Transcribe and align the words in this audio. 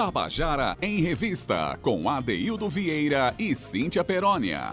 Tabajara 0.00 0.78
em 0.80 1.02
Revista, 1.02 1.78
com 1.82 2.08
Adeildo 2.08 2.70
Vieira 2.70 3.34
e 3.38 3.54
Cíntia 3.54 4.02
Perónia. 4.02 4.72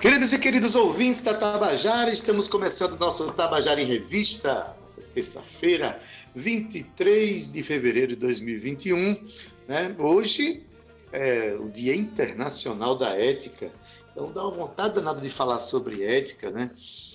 Queridos 0.00 0.32
e 0.32 0.38
queridos 0.38 0.76
ouvintes 0.76 1.20
da 1.20 1.34
Tabajara, 1.34 2.12
estamos 2.12 2.46
começando 2.46 2.96
nosso 2.96 3.32
Tabajara 3.32 3.82
em 3.82 3.86
Revista, 3.86 4.72
terça-feira, 5.12 6.00
23 6.36 7.52
de 7.52 7.60
fevereiro 7.64 8.14
de 8.14 8.20
2021. 8.20 9.16
Né? 9.66 9.96
Hoje 9.98 10.62
é 11.10 11.56
o 11.58 11.68
Dia 11.68 11.96
Internacional 11.96 12.94
da 12.94 13.18
Ética, 13.18 13.68
então 14.12 14.30
dá 14.30 14.46
uma 14.46 14.52
vontade 14.52 14.94
danada 14.94 15.20
de 15.20 15.28
falar 15.28 15.58
sobre 15.58 16.04
ética, 16.04 16.52
né? 16.52 16.70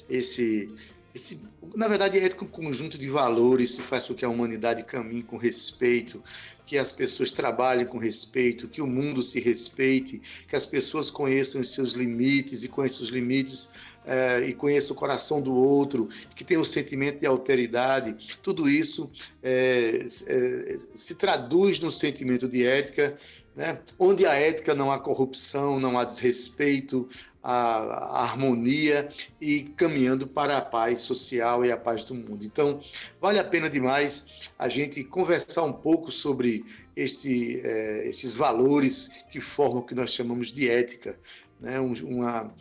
Esse 0.10 0.70
esse, 1.14 1.42
na 1.76 1.88
verdade, 1.88 2.20
é 2.20 2.30
um 2.42 2.48
conjunto 2.48 2.98
de 2.98 3.10
valores 3.10 3.78
que 3.78 3.82
faz 3.82 4.06
com 4.06 4.14
que 4.14 4.24
a 4.24 4.30
humanidade 4.30 4.84
caminhe 4.84 5.24
com 5.24 5.38
respeito, 5.38 6.24
que 6.66 6.78
as 6.78 6.92
pessoas 6.92 7.32
trabalhem 7.32 7.86
com 7.86 7.98
respeito, 7.98 8.68
que 8.68 8.82
o 8.82 8.88
mundo 8.88 9.24
se 9.24 9.40
respeite, 9.40 10.22
que 10.48 10.56
as 10.56 10.66
pessoas 10.66 11.10
conheçam 11.10 11.62
os 11.62 11.74
seus 11.74 11.94
limites 11.94 12.64
e 12.64 12.68
conheçam 12.68 13.04
os 13.04 13.10
limites 13.10 13.70
é, 14.06 14.46
e 14.48 14.54
conheçam 14.54 14.96
o 14.96 15.00
coração 15.00 15.42
do 15.42 15.54
outro, 15.54 16.10
que 16.36 16.44
tenham 16.44 16.62
um 16.62 16.66
sentimento 16.66 17.20
de 17.20 17.26
alteridade. 17.26 18.38
Tudo 18.44 18.70
isso 18.70 19.10
é, 19.42 20.06
é, 20.28 20.78
se 20.94 21.16
traduz 21.16 21.80
no 21.80 21.92
sentimento 21.92 22.48
de 22.48 22.64
ética, 22.64 23.18
né? 23.56 23.80
onde 23.98 24.26
a 24.26 24.34
ética 24.34 24.74
não 24.74 24.92
há 24.92 25.00
corrupção, 25.00 25.80
não 25.80 25.98
há 25.98 26.04
desrespeito, 26.04 27.10
a, 27.50 28.24
harmonia 28.24 29.10
e 29.42 29.64
caminhando 29.76 30.28
para 30.28 30.58
a 30.58 30.62
paz 30.62 31.02
social 31.02 31.66
e 31.66 31.72
a 31.72 31.78
paz 31.78 32.04
do 32.04 32.14
mundo. 32.14 32.46
Então, 32.46 32.80
vale 33.20 33.40
a 33.40 33.44
pena 33.44 33.70
demais 33.70 34.50
a 34.58 34.70
gente 34.70 35.04
conversar 35.04 35.64
um 35.64 35.74
pouco 35.74 36.12
sobre 36.12 36.64
este, 36.96 37.60
é, 37.64 38.08
estes 38.08 38.36
valores 38.36 39.10
que 39.32 39.40
formam 39.40 39.80
o 39.80 39.86
que 39.86 39.96
nós 39.96 40.14
chamamos 40.14 40.52
de 40.52 40.70
ética, 40.70 41.20
né? 41.60 41.80
Um, 41.80 41.94
uma, 42.04 42.54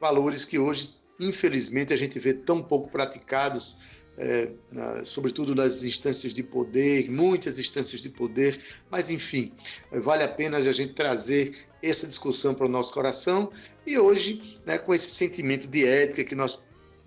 valores 0.00 0.44
que 0.44 0.58
hoje, 0.58 0.90
infelizmente, 1.20 1.92
a 1.92 1.96
gente 1.96 2.18
vê 2.18 2.34
tão 2.34 2.60
pouco 2.60 2.90
praticados 2.90 3.76
é, 4.22 4.50
na, 4.70 5.04
sobretudo 5.04 5.52
nas 5.52 5.82
instâncias 5.82 6.32
de 6.32 6.44
poder, 6.44 7.10
muitas 7.10 7.58
instâncias 7.58 8.02
de 8.02 8.08
poder, 8.08 8.60
mas 8.88 9.10
enfim, 9.10 9.52
vale 9.90 10.22
a 10.22 10.28
pena 10.28 10.58
a 10.58 10.72
gente 10.72 10.92
trazer 10.92 11.66
essa 11.82 12.06
discussão 12.06 12.54
para 12.54 12.66
o 12.66 12.68
nosso 12.68 12.92
coração 12.92 13.50
e 13.84 13.98
hoje, 13.98 14.60
né, 14.64 14.78
com 14.78 14.94
esse 14.94 15.10
sentimento 15.10 15.66
de 15.66 15.84
ética 15.84 16.22
que 16.22 16.36
nós 16.36 16.62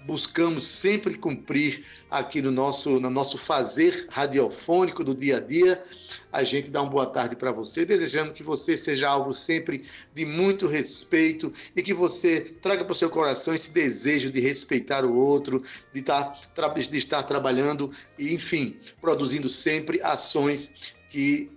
buscamos 0.06 0.68
sempre 0.68 1.18
cumprir 1.18 1.84
aqui 2.10 2.42
no 2.42 2.52
nosso, 2.52 3.00
no 3.00 3.10
nosso 3.10 3.38
fazer 3.38 4.06
radiofônico 4.10 5.04
do 5.04 5.16
dia 5.16 5.38
a 5.38 5.40
dia. 5.40 5.84
A 6.32 6.44
gente 6.44 6.70
dá 6.70 6.82
uma 6.82 6.92
boa 6.92 7.08
tarde 7.08 7.36
para 7.36 7.52
você, 7.52 7.86
desejando 7.86 8.34
que 8.34 8.44
você 8.44 8.78
seja 8.78 9.10
alvo 9.10 9.34
sempre 9.34 9.84
de 10.14 10.26
muito 10.26 10.68
respeito 10.68 11.52
e 11.76 11.82
que 11.82 11.94
você 11.94 12.42
traga 12.62 12.84
para 12.84 12.92
o 12.92 12.96
seu 12.96 13.10
coração 13.10 13.54
esse 13.54 13.72
desejo 13.72 14.32
de 14.32 14.40
respeitar 14.40 15.04
o 15.04 15.16
outro, 15.16 15.64
de 15.94 16.02
estar, 16.02 16.40
tá, 16.54 16.68
de 16.68 16.98
estar 16.98 17.24
trabalhando 17.24 17.92
e, 18.18 18.34
enfim, 18.34 18.78
produzindo 19.02 19.50
sempre 19.50 20.02
ações 20.02 20.72
que 21.10 21.52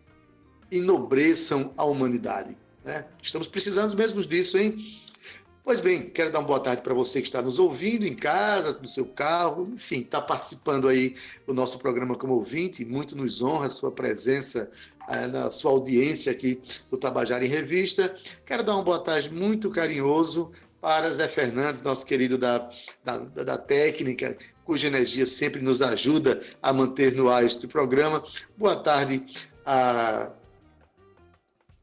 enobreçam 0.71 1.73
a 1.77 1.85
humanidade. 1.85 2.57
Né? 2.85 3.05
Estamos 3.23 3.47
precisando 3.47 3.95
mesmo 3.97 4.25
disso, 4.25 4.57
hein? 4.57 4.77
Pois 5.69 5.81
bem, 5.81 6.09
quero 6.09 6.33
dar 6.33 6.39
uma 6.39 6.47
boa 6.47 6.61
tarde 6.61 6.81
para 6.81 6.95
você 6.95 7.21
que 7.21 7.29
está 7.29 7.43
nos 7.43 7.59
ouvindo 7.59 8.07
em 8.07 8.15
casa, 8.15 8.81
no 8.81 8.89
seu 8.89 9.05
carro, 9.05 9.69
enfim, 9.75 9.99
está 9.99 10.19
participando 10.19 10.89
aí 10.89 11.15
do 11.47 11.53
nosso 11.53 11.79
programa 11.79 12.17
como 12.17 12.33
ouvinte. 12.33 12.87
Muito 12.87 13.15
nos 13.15 13.43
honra 13.43 13.67
a 13.67 13.69
sua 13.69 13.93
presença, 13.93 14.71
eh, 15.11 15.27
na 15.27 15.51
sua 15.51 15.73
audiência 15.73 16.33
aqui 16.33 16.59
do 16.91 16.97
Tabajara 16.97 17.45
em 17.45 17.49
Revista. 17.51 18.17
Quero 18.47 18.63
dar 18.63 18.77
uma 18.77 18.83
boa 18.83 18.99
tarde 18.99 19.31
muito 19.31 19.71
carinhoso 19.71 20.51
para 20.81 21.11
Zé 21.11 21.29
Fernandes, 21.29 21.83
nosso 21.83 22.07
querido 22.07 22.39
da, 22.39 22.71
da, 23.05 23.19
da 23.19 23.59
técnica, 23.59 24.39
cuja 24.65 24.87
energia 24.87 25.27
sempre 25.27 25.61
nos 25.61 25.83
ajuda 25.83 26.41
a 26.63 26.73
manter 26.73 27.15
no 27.15 27.29
ar 27.29 27.45
este 27.45 27.67
programa. 27.67 28.25
Boa 28.57 28.77
tarde 28.77 29.23
a 29.67 30.31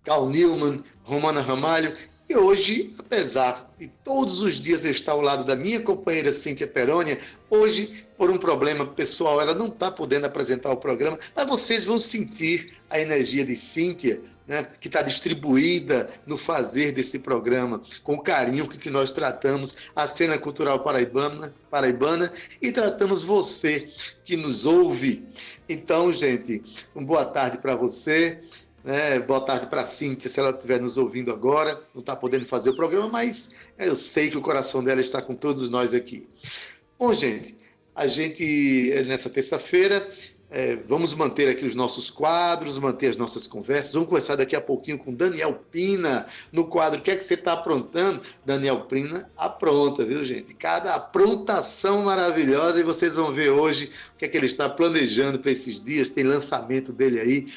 Cal 0.03 0.27
Newman, 0.27 0.83
Romana 1.03 1.41
Ramalho 1.41 1.95
e 2.27 2.35
hoje, 2.35 2.91
apesar 2.97 3.71
de 3.77 3.87
todos 4.03 4.39
os 4.39 4.59
dias 4.59 4.83
estar 4.83 5.11
ao 5.11 5.21
lado 5.21 5.45
da 5.45 5.55
minha 5.55 5.79
companheira 5.81 6.33
Cíntia 6.33 6.65
Perônia, 6.65 7.19
hoje, 7.49 8.05
por 8.17 8.31
um 8.31 8.37
problema 8.37 8.85
pessoal, 8.85 9.39
ela 9.39 9.53
não 9.53 9.67
está 9.67 9.91
podendo 9.91 10.25
apresentar 10.25 10.71
o 10.71 10.77
programa, 10.77 11.19
mas 11.35 11.47
vocês 11.47 11.85
vão 11.85 11.99
sentir 11.99 12.73
a 12.89 12.99
energia 12.99 13.45
de 13.45 13.55
Cíntia, 13.55 14.21
né, 14.47 14.67
que 14.79 14.87
está 14.87 15.01
distribuída 15.01 16.09
no 16.25 16.37
fazer 16.37 16.91
desse 16.91 17.19
programa, 17.19 17.81
com 18.03 18.15
o 18.15 18.21
carinho 18.21 18.67
que 18.67 18.89
nós 18.89 19.11
tratamos 19.11 19.75
a 19.95 20.07
cena 20.07 20.37
cultural 20.37 20.83
paraibana, 20.83 21.53
paraibana 21.69 22.31
e 22.61 22.71
tratamos 22.71 23.23
você 23.23 23.89
que 24.23 24.35
nos 24.35 24.65
ouve. 24.65 25.25
Então, 25.67 26.11
gente, 26.11 26.63
uma 26.93 27.05
boa 27.05 27.25
tarde 27.25 27.57
para 27.57 27.75
você. 27.75 28.39
Né? 28.85 29.17
Boa 29.17 29.41
tarde 29.41 29.65
para 29.65 29.83
Cíntia, 29.83 30.29
se 30.29 30.39
ela 30.39 30.51
estiver 30.51 30.79
nos 30.79 30.95
ouvindo 30.95 31.31
agora. 31.31 31.81
Não 31.91 32.01
está 32.01 32.15
podendo 32.15 32.45
fazer 32.45 32.69
o 32.69 32.75
programa, 32.75 33.09
mas 33.09 33.49
eu 33.79 33.95
sei 33.95 34.29
que 34.29 34.37
o 34.37 34.41
coração 34.41 34.83
dela 34.83 35.01
está 35.01 35.23
com 35.23 35.33
todos 35.33 35.71
nós 35.71 35.95
aqui. 35.95 36.27
Bom, 36.99 37.11
gente, 37.11 37.55
a 37.95 38.05
gente, 38.05 38.93
nessa 39.07 39.27
terça-feira, 39.27 40.07
é, 40.51 40.75
vamos 40.87 41.15
manter 41.15 41.49
aqui 41.49 41.65
os 41.65 41.73
nossos 41.73 42.11
quadros, 42.11 42.77
manter 42.77 43.07
as 43.07 43.17
nossas 43.17 43.47
conversas. 43.47 43.91
Vamos 43.93 44.07
começar 44.07 44.35
daqui 44.35 44.55
a 44.55 44.61
pouquinho 44.61 44.99
com 44.99 45.11
Daniel 45.11 45.65
Pina 45.71 46.27
no 46.51 46.67
quadro 46.67 46.99
O 46.99 47.01
que 47.01 47.09
é 47.09 47.15
que 47.15 47.23
você 47.23 47.33
está 47.33 47.53
aprontando? 47.53 48.21
Daniel 48.45 48.81
Pina 48.81 49.27
apronta, 49.35 50.05
viu, 50.05 50.23
gente? 50.23 50.53
Cada 50.53 50.93
aprontação 50.93 52.03
maravilhosa 52.03 52.79
e 52.79 52.83
vocês 52.83 53.15
vão 53.15 53.33
ver 53.33 53.49
hoje 53.49 53.89
o 54.13 54.19
que 54.19 54.25
é 54.25 54.27
que 54.27 54.37
ele 54.37 54.45
está 54.45 54.69
planejando 54.69 55.39
para 55.39 55.49
esses 55.49 55.81
dias. 55.81 56.09
Tem 56.09 56.23
lançamento 56.23 56.93
dele 56.93 57.19
aí. 57.19 57.47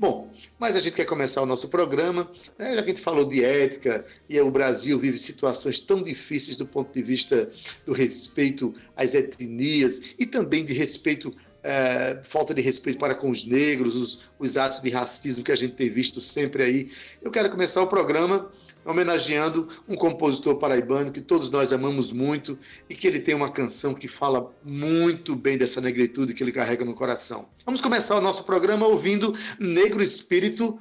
Bom, 0.00 0.32
mas 0.58 0.76
a 0.76 0.80
gente 0.80 0.94
quer 0.94 1.04
começar 1.04 1.42
o 1.42 1.46
nosso 1.46 1.68
programa, 1.68 2.26
né, 2.58 2.74
já 2.74 2.82
que 2.82 2.90
a 2.90 2.94
gente 2.94 3.02
falou 3.02 3.26
de 3.26 3.44
ética 3.44 4.02
e 4.30 4.40
o 4.40 4.50
Brasil 4.50 4.98
vive 4.98 5.18
situações 5.18 5.82
tão 5.82 6.02
difíceis 6.02 6.56
do 6.56 6.64
ponto 6.64 6.90
de 6.90 7.02
vista 7.02 7.50
do 7.84 7.92
respeito 7.92 8.72
às 8.96 9.12
etnias 9.12 10.00
e 10.18 10.24
também 10.24 10.64
de 10.64 10.72
respeito, 10.72 11.36
é, 11.62 12.18
falta 12.22 12.54
de 12.54 12.62
respeito 12.62 12.98
para 12.98 13.14
com 13.14 13.30
os 13.30 13.44
negros, 13.44 13.94
os, 13.94 14.30
os 14.38 14.56
atos 14.56 14.80
de 14.80 14.88
racismo 14.88 15.44
que 15.44 15.52
a 15.52 15.56
gente 15.56 15.74
tem 15.74 15.90
visto 15.90 16.18
sempre 16.18 16.62
aí. 16.62 16.90
Eu 17.20 17.30
quero 17.30 17.50
começar 17.50 17.82
o 17.82 17.86
programa 17.86 18.50
homenageando 18.84 19.68
um 19.88 19.94
compositor 19.94 20.56
paraibano 20.56 21.12
que 21.12 21.20
todos 21.20 21.50
nós 21.50 21.72
amamos 21.72 22.12
muito 22.12 22.58
e 22.88 22.94
que 22.94 23.06
ele 23.06 23.20
tem 23.20 23.34
uma 23.34 23.50
canção 23.50 23.94
que 23.94 24.08
fala 24.08 24.54
muito 24.64 25.36
bem 25.36 25.58
dessa 25.58 25.80
negritude 25.80 26.34
que 26.34 26.42
ele 26.42 26.52
carrega 26.52 26.84
no 26.84 26.94
coração. 26.94 27.48
Vamos 27.64 27.80
começar 27.80 28.16
o 28.16 28.20
nosso 28.20 28.44
programa 28.44 28.86
ouvindo 28.86 29.34
Negro 29.58 30.02
Espírito 30.02 30.80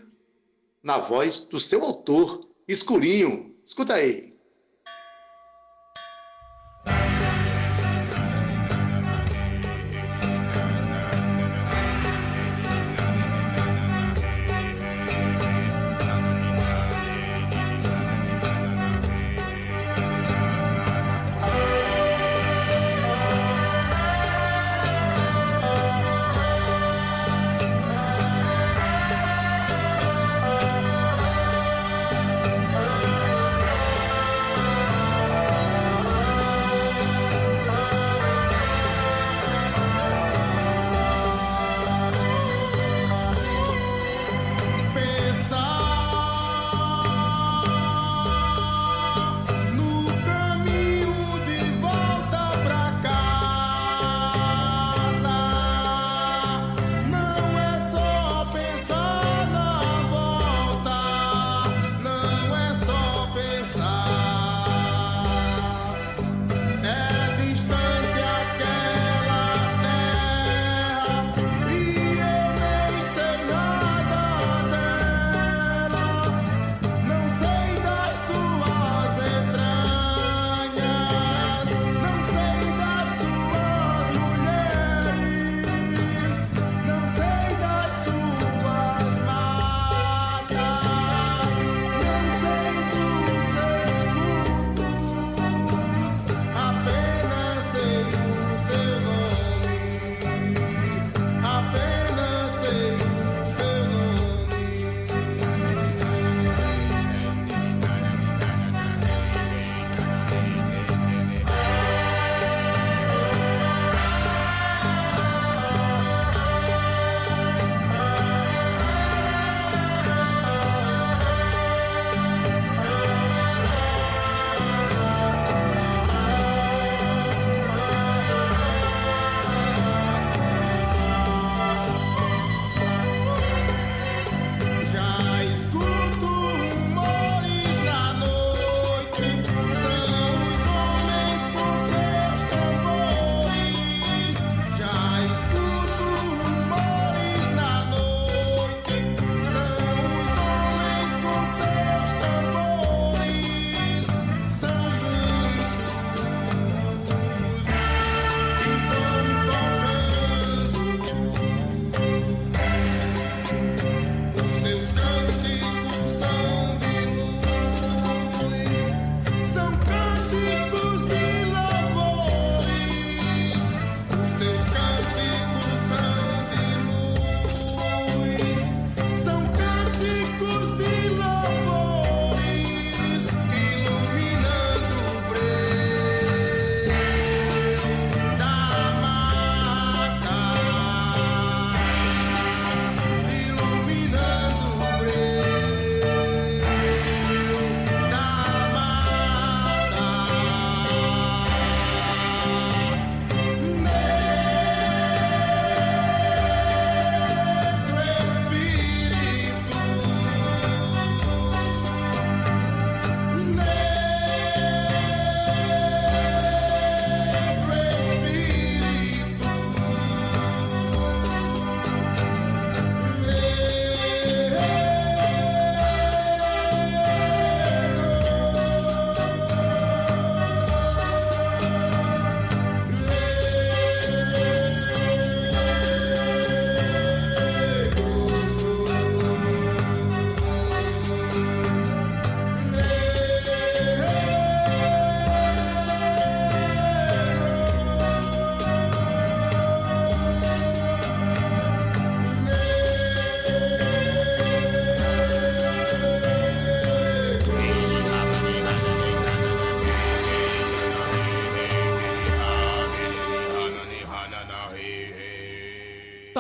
na 0.82 0.98
voz 0.98 1.42
do 1.42 1.60
seu 1.60 1.84
autor, 1.84 2.48
Escurinho. 2.68 3.54
Escuta 3.66 3.96
aí. 3.96 4.39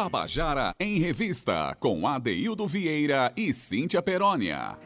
Tabajara 0.01 0.74
em 0.80 0.98
Revista, 0.98 1.75
com 1.78 2.07
Adeildo 2.07 2.66
Vieira 2.66 3.34
e 3.36 3.54
Cíntia 3.54 4.01
Perónia. 4.01 4.78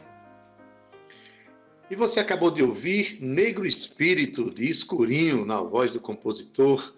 E 1.88 1.94
você 1.94 2.18
acabou 2.18 2.50
de 2.50 2.64
ouvir 2.64 3.18
Negro 3.20 3.64
Espírito, 3.64 4.50
de 4.50 4.68
Escurinho, 4.68 5.44
na 5.44 5.60
voz 5.60 5.92
do 5.92 6.00
compositor, 6.00 6.92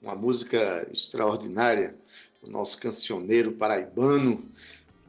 uma 0.00 0.14
música 0.14 0.88
extraordinária, 0.92 1.96
o 2.40 2.48
nosso 2.48 2.78
cancioneiro 2.78 3.50
paraibano. 3.50 4.48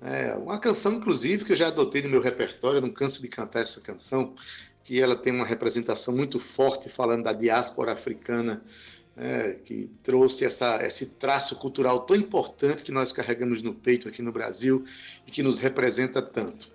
É 0.01 0.33
uma 0.33 0.57
canção, 0.57 0.93
inclusive, 0.93 1.45
que 1.45 1.51
eu 1.51 1.57
já 1.57 1.67
adotei 1.67 2.01
no 2.01 2.09
meu 2.09 2.23
repertório, 2.23 2.81
não 2.81 2.89
canso 2.89 3.21
de 3.21 3.27
cantar 3.27 3.59
essa 3.59 3.81
canção, 3.81 4.33
que 4.83 4.99
ela 4.99 5.15
tem 5.15 5.31
uma 5.31 5.45
representação 5.45 6.15
muito 6.15 6.39
forte 6.39 6.89
falando 6.89 7.25
da 7.25 7.33
diáspora 7.33 7.91
africana 7.91 8.63
é, 9.17 9.53
que 9.63 9.89
trouxe 10.03 10.45
essa, 10.45 10.85
esse 10.85 11.07
traço 11.07 11.55
cultural 11.55 12.01
tão 12.01 12.15
importante 12.15 12.83
que 12.83 12.91
nós 12.91 13.11
carregamos 13.11 13.63
no 13.63 13.73
peito 13.73 14.07
aqui 14.07 14.21
no 14.21 14.31
Brasil 14.31 14.85
e 15.25 15.31
que 15.31 15.41
nos 15.41 15.57
representa 15.57 16.21
tanto. 16.21 16.71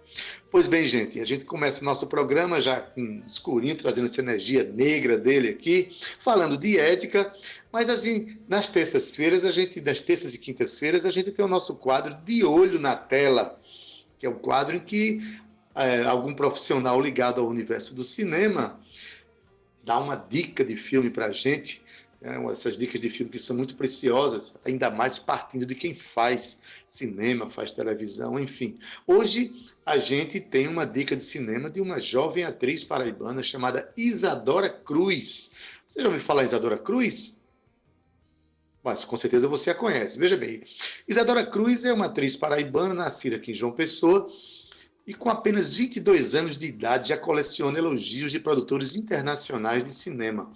Pois 0.50 0.68
bem, 0.68 0.86
gente, 0.86 1.20
a 1.20 1.24
gente 1.24 1.44
começa 1.44 1.80
o 1.80 1.84
nosso 1.84 2.06
programa 2.08 2.60
já 2.60 2.80
com 2.80 3.22
escurinho, 3.26 3.76
trazendo 3.76 4.04
essa 4.04 4.20
energia 4.20 4.64
negra 4.64 5.16
dele 5.16 5.48
aqui, 5.48 5.96
falando 6.18 6.58
de 6.58 6.78
ética, 6.78 7.32
mas 7.72 7.88
assim, 7.88 8.36
nas 8.48 8.68
terças-feiras, 8.68 9.44
a 9.44 9.50
gente, 9.50 9.80
nas 9.80 10.02
terças 10.02 10.34
e 10.34 10.38
quintas-feiras, 10.38 11.06
a 11.06 11.10
gente 11.10 11.30
tem 11.30 11.44
o 11.44 11.48
nosso 11.48 11.76
quadro 11.76 12.14
de 12.24 12.44
olho 12.44 12.78
na 12.78 12.96
tela, 12.96 13.58
que 14.18 14.26
é 14.26 14.28
o 14.28 14.34
quadro 14.34 14.76
em 14.76 14.80
que 14.80 15.22
é, 15.74 16.02
algum 16.02 16.34
profissional 16.34 17.00
ligado 17.00 17.40
ao 17.40 17.48
universo 17.48 17.94
do 17.94 18.04
cinema 18.04 18.78
dá 19.82 19.98
uma 19.98 20.16
dica 20.16 20.64
de 20.64 20.76
filme 20.76 21.08
para 21.08 21.26
a 21.26 21.32
gente 21.32 21.82
essas 22.50 22.76
dicas 22.76 23.00
de 23.00 23.10
filme 23.10 23.32
que 23.32 23.38
são 23.38 23.56
muito 23.56 23.74
preciosas, 23.74 24.56
ainda 24.64 24.90
mais 24.90 25.18
partindo 25.18 25.66
de 25.66 25.74
quem 25.74 25.94
faz 25.94 26.60
cinema, 26.86 27.50
faz 27.50 27.72
televisão, 27.72 28.38
enfim. 28.38 28.78
Hoje 29.06 29.52
a 29.84 29.98
gente 29.98 30.38
tem 30.38 30.68
uma 30.68 30.86
dica 30.86 31.16
de 31.16 31.24
cinema 31.24 31.68
de 31.68 31.80
uma 31.80 31.98
jovem 31.98 32.44
atriz 32.44 32.84
paraibana 32.84 33.42
chamada 33.42 33.92
Isadora 33.96 34.68
Cruz. 34.68 35.52
Você 35.86 36.00
já 36.00 36.06
ouviu 36.06 36.20
falar 36.20 36.44
Isadora 36.44 36.78
Cruz? 36.78 37.40
Mas 38.84 39.04
com 39.04 39.16
certeza 39.16 39.48
você 39.48 39.70
a 39.70 39.74
conhece. 39.74 40.18
Veja 40.18 40.36
bem, 40.36 40.62
Isadora 41.06 41.44
Cruz 41.44 41.84
é 41.84 41.92
uma 41.92 42.06
atriz 42.06 42.36
paraibana 42.36 42.94
nascida 42.94 43.36
aqui 43.36 43.50
em 43.50 43.54
João 43.54 43.72
Pessoa 43.72 44.30
e 45.06 45.12
com 45.12 45.28
apenas 45.28 45.74
22 45.74 46.34
anos 46.34 46.56
de 46.56 46.66
idade 46.66 47.08
já 47.08 47.16
coleciona 47.16 47.78
elogios 47.78 48.30
de 48.30 48.38
produtores 48.38 48.94
internacionais 48.96 49.84
de 49.84 49.92
cinema. 49.92 50.52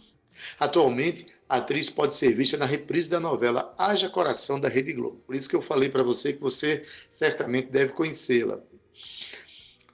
Atualmente, 0.58 1.26
a 1.48 1.56
atriz 1.58 1.88
pode 1.88 2.14
ser 2.14 2.34
vista 2.34 2.56
na 2.56 2.66
reprise 2.66 3.08
da 3.08 3.20
novela 3.20 3.74
Haja 3.78 4.08
Coração 4.08 4.58
da 4.58 4.68
Rede 4.68 4.92
Globo. 4.92 5.20
Por 5.26 5.34
isso 5.34 5.48
que 5.48 5.56
eu 5.56 5.62
falei 5.62 5.88
para 5.88 6.02
você 6.02 6.32
que 6.32 6.40
você 6.40 6.84
certamente 7.08 7.68
deve 7.68 7.92
conhecê-la. 7.92 8.60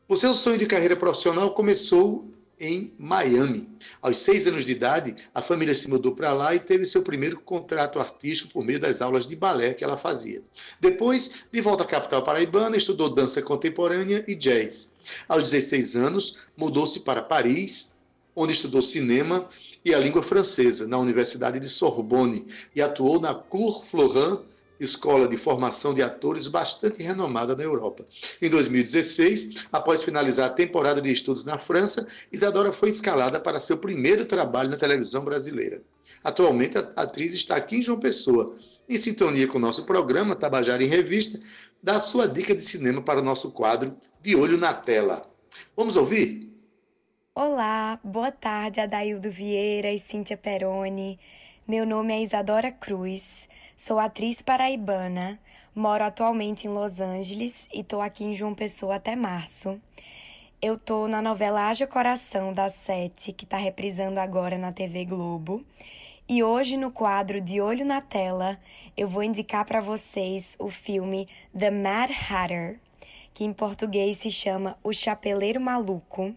O 0.08 0.16
seu 0.16 0.34
sonho 0.34 0.58
de 0.58 0.66
carreira 0.66 0.96
profissional 0.96 1.54
começou 1.54 2.32
em 2.62 2.94
Miami. 2.96 3.68
Aos 4.00 4.18
seis 4.18 4.46
anos 4.46 4.64
de 4.64 4.72
idade, 4.72 5.16
a 5.34 5.42
família 5.42 5.74
se 5.74 5.88
mudou 5.88 6.14
para 6.14 6.32
lá 6.32 6.54
e 6.54 6.60
teve 6.60 6.86
seu 6.86 7.02
primeiro 7.02 7.40
contrato 7.40 7.98
artístico 7.98 8.52
por 8.52 8.64
meio 8.64 8.78
das 8.78 9.02
aulas 9.02 9.26
de 9.26 9.34
balé 9.34 9.74
que 9.74 9.82
ela 9.82 9.96
fazia. 9.96 10.42
Depois, 10.80 11.30
de 11.50 11.60
volta 11.60 11.82
à 11.82 11.86
capital 11.86 12.22
paraibana, 12.22 12.76
estudou 12.76 13.12
dança 13.12 13.42
contemporânea 13.42 14.24
e 14.28 14.34
jazz. 14.36 14.92
Aos 15.28 15.50
16 15.50 15.96
anos, 15.96 16.38
mudou-se 16.56 17.00
para 17.00 17.20
Paris, 17.20 17.92
onde 18.34 18.52
estudou 18.52 18.82
cinema 18.82 19.48
e 19.84 19.94
a 19.94 19.98
língua 19.98 20.22
francesa 20.22 20.86
na 20.86 20.98
Universidade 20.98 21.60
de 21.60 21.68
Sorbonne 21.68 22.46
e 22.74 22.80
atuou 22.80 23.20
na 23.20 23.34
Cour 23.34 23.84
Florent, 23.84 24.40
escola 24.80 25.28
de 25.28 25.36
formação 25.36 25.94
de 25.94 26.02
atores 26.02 26.48
bastante 26.48 27.02
renomada 27.02 27.54
na 27.54 27.62
Europa. 27.62 28.04
Em 28.40 28.50
2016, 28.50 29.66
após 29.70 30.02
finalizar 30.02 30.48
a 30.48 30.54
temporada 30.54 31.00
de 31.00 31.12
estudos 31.12 31.44
na 31.44 31.56
França, 31.56 32.06
Isadora 32.32 32.72
foi 32.72 32.90
escalada 32.90 33.38
para 33.38 33.60
seu 33.60 33.78
primeiro 33.78 34.24
trabalho 34.24 34.70
na 34.70 34.76
televisão 34.76 35.24
brasileira. 35.24 35.82
Atualmente, 36.24 36.78
a 36.78 37.02
atriz 37.02 37.32
está 37.32 37.56
aqui 37.56 37.76
em 37.76 37.82
João 37.82 37.98
Pessoa, 37.98 38.56
em 38.88 38.96
sintonia 38.96 39.46
com 39.46 39.58
o 39.58 39.60
nosso 39.60 39.84
programa 39.84 40.34
Tabajara 40.34 40.82
em 40.82 40.88
Revista, 40.88 41.38
dá 41.82 42.00
sua 42.00 42.26
dica 42.26 42.54
de 42.54 42.62
cinema 42.62 43.00
para 43.00 43.20
o 43.20 43.24
nosso 43.24 43.50
quadro 43.50 43.96
De 44.20 44.36
Olho 44.36 44.58
na 44.58 44.74
Tela. 44.74 45.22
Vamos 45.76 45.96
ouvir? 45.96 46.51
Olá, 47.34 47.98
boa 48.04 48.30
tarde, 48.30 48.78
Adaildo 48.78 49.30
Vieira 49.30 49.90
e 49.90 49.98
Cíntia 49.98 50.36
Peroni. 50.36 51.18
Meu 51.66 51.86
nome 51.86 52.12
é 52.12 52.20
Isadora 52.20 52.70
Cruz, 52.70 53.48
sou 53.74 53.98
atriz 53.98 54.42
paraibana, 54.42 55.40
moro 55.74 56.04
atualmente 56.04 56.66
em 56.66 56.70
Los 56.70 57.00
Angeles 57.00 57.66
e 57.72 57.82
tô 57.82 58.02
aqui 58.02 58.22
em 58.22 58.36
João 58.36 58.54
Pessoa 58.54 58.96
até 58.96 59.16
março. 59.16 59.80
Eu 60.60 60.76
tô 60.78 61.08
na 61.08 61.22
novela 61.22 61.70
Haja 61.70 61.86
Coração 61.86 62.52
da 62.52 62.68
Sete, 62.68 63.32
que 63.32 63.46
tá 63.46 63.56
reprisando 63.56 64.20
agora 64.20 64.58
na 64.58 64.70
TV 64.70 65.06
Globo. 65.06 65.64
E 66.28 66.42
hoje 66.42 66.76
no 66.76 66.90
quadro 66.90 67.40
De 67.40 67.62
Olho 67.62 67.86
na 67.86 68.02
Tela, 68.02 68.60
eu 68.94 69.08
vou 69.08 69.22
indicar 69.22 69.64
para 69.64 69.80
vocês 69.80 70.54
o 70.58 70.68
filme 70.68 71.26
The 71.58 71.70
Mad 71.70 72.10
Hatter, 72.10 72.78
que 73.32 73.42
em 73.42 73.54
português 73.54 74.18
se 74.18 74.30
chama 74.30 74.76
O 74.84 74.92
Chapeleiro 74.92 75.58
Maluco 75.58 76.36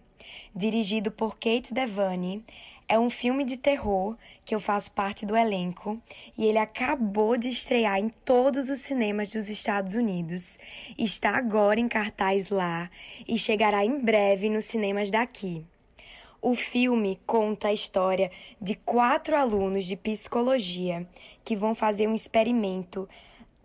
dirigido 0.54 1.10
por 1.10 1.34
Kate 1.34 1.72
Devane. 1.72 2.44
É 2.88 2.98
um 2.98 3.10
filme 3.10 3.44
de 3.44 3.56
terror 3.56 4.16
que 4.44 4.54
eu 4.54 4.60
faço 4.60 4.92
parte 4.92 5.26
do 5.26 5.36
elenco 5.36 6.00
e 6.38 6.46
ele 6.46 6.58
acabou 6.58 7.36
de 7.36 7.48
estrear 7.48 7.98
em 7.98 8.08
todos 8.08 8.70
os 8.70 8.78
cinemas 8.78 9.30
dos 9.30 9.48
Estados 9.48 9.94
Unidos. 9.94 10.58
Está 10.96 11.36
agora 11.36 11.80
em 11.80 11.88
cartaz 11.88 12.48
lá 12.48 12.88
e 13.26 13.36
chegará 13.36 13.84
em 13.84 13.98
breve 13.98 14.48
nos 14.48 14.66
cinemas 14.66 15.10
daqui. 15.10 15.66
O 16.40 16.54
filme 16.54 17.18
conta 17.26 17.68
a 17.68 17.72
história 17.72 18.30
de 18.60 18.76
quatro 18.76 19.34
alunos 19.34 19.84
de 19.84 19.96
psicologia 19.96 21.04
que 21.44 21.56
vão 21.56 21.74
fazer 21.74 22.06
um 22.06 22.14
experimento 22.14 23.08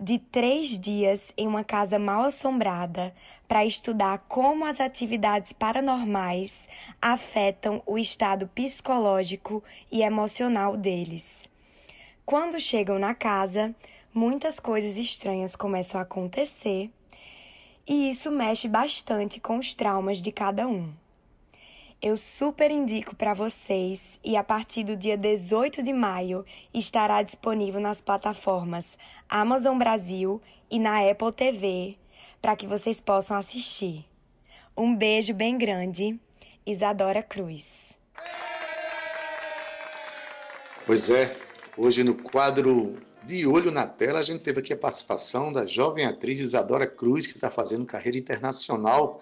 de 0.02 0.18
três 0.18 0.80
dias 0.80 1.32
em 1.38 1.46
uma 1.46 1.64
casa 1.64 2.00
mal 2.00 2.24
assombrada 2.24 3.14
para 3.48 3.64
estudar 3.64 4.18
como 4.28 4.66
as 4.66 4.82
atividades 4.82 5.54
paranormais 5.54 6.68
afetam 7.00 7.84
o 7.86 8.00
estado 8.00 8.48
psicológico 8.48 9.64
e 9.92 10.02
emocional 10.02 10.76
deles. 10.76 11.48
Quando 12.26 12.60
chegam 12.60 12.98
na 12.98 13.14
casa, 13.14 13.76
muitas 14.12 14.60
coisas 14.60 14.98
estranhas 14.98 15.56
começam 15.56 16.00
a 16.00 16.04
acontecer 16.04 16.90
e 17.88 18.10
isso 18.10 18.32
mexe 18.32 18.68
bastante 18.68 19.40
com 19.40 19.60
os 19.60 19.76
traumas 19.76 20.20
de 20.20 20.32
cada 20.32 20.68
um 20.68 20.92
eu 22.02 22.18
super 22.18 22.72
indico 22.72 23.16
para 23.16 23.34
vocês 23.34 24.20
e 24.24 24.36
a 24.36 24.44
partir 24.44 24.84
do 24.84 24.98
dia 24.98 25.16
18 25.16 25.84
de 25.84 25.94
maio 25.94 26.44
estará 26.74 27.22
disponível 27.22 27.80
nas 27.80 28.02
plataformas 28.02 28.98
Amazon 29.30 29.78
Brasil 29.78 30.42
e 30.70 30.80
na 30.80 31.08
Apple 31.08 31.32
TV 31.32 31.96
para 32.42 32.56
que 32.56 32.66
vocês 32.66 33.00
possam 33.00 33.38
assistir. 33.38 34.04
Um 34.76 34.96
beijo 34.96 35.32
bem 35.32 35.60
grande, 35.60 36.20
Isadora 36.66 37.22
Cruz. 37.22 37.94
Pois 40.88 41.12
é, 41.12 41.36
hoje 41.78 42.04
no 42.04 42.16
quadro 42.16 42.98
de 43.24 43.46
Olho 43.46 43.70
na 43.70 43.86
Tela 43.86 44.20
a 44.20 44.24
gente 44.24 44.44
teve 44.44 44.60
aqui 44.60 44.74
a 44.74 44.78
participação 44.78 45.54
da 45.54 45.68
jovem 45.68 46.06
atriz 46.06 46.40
Isadora 46.40 46.88
Cruz, 46.88 47.28
que 47.28 47.34
está 47.34 47.52
fazendo 47.52 47.86
carreira 47.86 48.18
internacional 48.18 49.22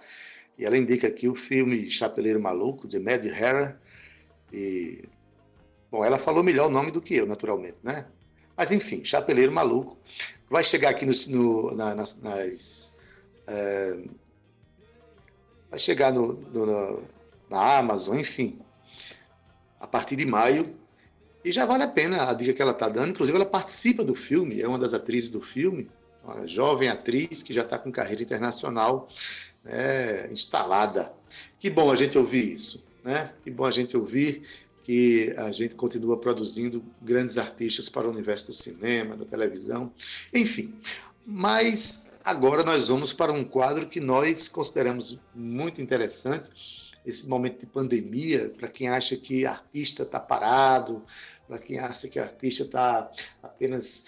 e 0.60 0.64
ela 0.66 0.76
indica 0.76 1.06
aqui 1.08 1.26
o 1.26 1.34
filme 1.34 1.90
Chapeleiro 1.90 2.38
Maluco, 2.38 2.86
de 2.86 2.98
Mad 2.98 3.24
Hera. 3.24 3.80
E, 4.52 5.02
bom, 5.90 6.04
ela 6.04 6.18
falou 6.18 6.44
melhor 6.44 6.66
o 6.66 6.70
nome 6.70 6.90
do 6.90 7.00
que 7.00 7.14
eu, 7.14 7.26
naturalmente, 7.26 7.78
né? 7.82 8.04
Mas, 8.54 8.70
enfim, 8.70 9.02
Chapeleiro 9.02 9.50
Maluco. 9.50 9.96
Vai 10.50 10.62
chegar 10.62 10.90
aqui 10.90 11.06
no, 11.06 11.12
no 11.30 11.74
na, 11.74 11.94
nas... 11.94 12.20
nas 12.20 12.94
é, 13.46 14.00
vai 15.70 15.78
chegar 15.78 16.12
no, 16.12 16.34
no, 16.34 17.04
na 17.48 17.78
Amazon, 17.78 18.18
enfim, 18.18 18.60
a 19.80 19.86
partir 19.86 20.14
de 20.14 20.26
maio. 20.26 20.76
E 21.42 21.50
já 21.50 21.64
vale 21.64 21.84
a 21.84 21.88
pena 21.88 22.28
a 22.28 22.34
dica 22.34 22.52
que 22.52 22.60
ela 22.60 22.72
está 22.72 22.86
dando. 22.86 23.12
Inclusive, 23.12 23.34
ela 23.34 23.46
participa 23.46 24.04
do 24.04 24.14
filme, 24.14 24.60
é 24.60 24.68
uma 24.68 24.78
das 24.78 24.92
atrizes 24.92 25.30
do 25.30 25.40
filme, 25.40 25.90
uma 26.22 26.46
jovem 26.46 26.90
atriz 26.90 27.42
que 27.42 27.54
já 27.54 27.62
está 27.62 27.78
com 27.78 27.90
carreira 27.90 28.22
internacional 28.22 29.08
né, 29.64 30.30
instalada. 30.32 31.12
Que 31.58 31.68
bom 31.70 31.90
a 31.90 31.96
gente 31.96 32.16
ouvir 32.16 32.52
isso, 32.52 32.84
né? 33.04 33.32
Que 33.42 33.50
bom 33.50 33.64
a 33.64 33.70
gente 33.70 33.96
ouvir 33.96 34.42
que 34.82 35.34
a 35.36 35.52
gente 35.52 35.74
continua 35.74 36.18
produzindo 36.18 36.82
grandes 37.02 37.38
artistas 37.38 37.88
para 37.88 38.08
o 38.08 38.10
universo 38.10 38.48
do 38.48 38.52
cinema, 38.52 39.16
da 39.16 39.24
televisão, 39.24 39.92
enfim. 40.32 40.74
Mas 41.24 42.10
agora 42.24 42.62
nós 42.62 42.88
vamos 42.88 43.12
para 43.12 43.32
um 43.32 43.44
quadro 43.44 43.86
que 43.86 44.00
nós 44.00 44.48
consideramos 44.48 45.18
muito 45.34 45.80
interessante 45.80 46.50
esse 47.04 47.26
momento 47.28 47.60
de 47.60 47.66
pandemia, 47.66 48.50
para 48.50 48.68
quem 48.68 48.88
acha 48.88 49.16
que 49.16 49.46
artista 49.46 50.02
está 50.02 50.20
parado, 50.20 51.02
para 51.50 51.58
quem 51.58 51.80
acha 51.80 52.06
que 52.06 52.20
artista 52.20 52.62
está 52.62 53.10
apenas 53.42 54.04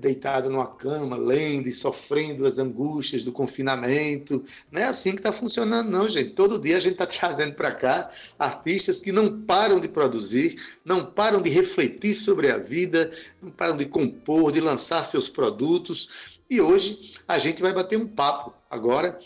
deitado 0.00 0.48
numa 0.48 0.66
cama, 0.66 1.18
lendo 1.18 1.68
e 1.68 1.72
sofrendo 1.72 2.46
as 2.46 2.58
angústias 2.58 3.22
do 3.22 3.30
confinamento. 3.30 4.42
Não 4.72 4.80
é 4.80 4.84
assim 4.84 5.10
que 5.10 5.18
está 5.18 5.30
funcionando, 5.30 5.90
não, 5.90 6.08
gente. 6.08 6.30
Todo 6.30 6.58
dia 6.58 6.78
a 6.78 6.80
gente 6.80 6.94
está 6.94 7.04
trazendo 7.06 7.52
para 7.52 7.72
cá 7.72 8.10
artistas 8.38 9.02
que 9.02 9.12
não 9.12 9.42
param 9.42 9.78
de 9.78 9.86
produzir, 9.86 10.58
não 10.82 11.04
param 11.04 11.42
de 11.42 11.50
refletir 11.50 12.14
sobre 12.14 12.50
a 12.50 12.56
vida, 12.56 13.12
não 13.42 13.50
param 13.50 13.76
de 13.76 13.84
compor, 13.84 14.50
de 14.50 14.60
lançar 14.60 15.04
seus 15.04 15.28
produtos. 15.28 16.38
E 16.48 16.58
hoje 16.58 17.12
a 17.28 17.38
gente 17.38 17.60
vai 17.60 17.74
bater 17.74 17.98
um 17.98 18.08
papo 18.08 18.54
agora 18.70 19.20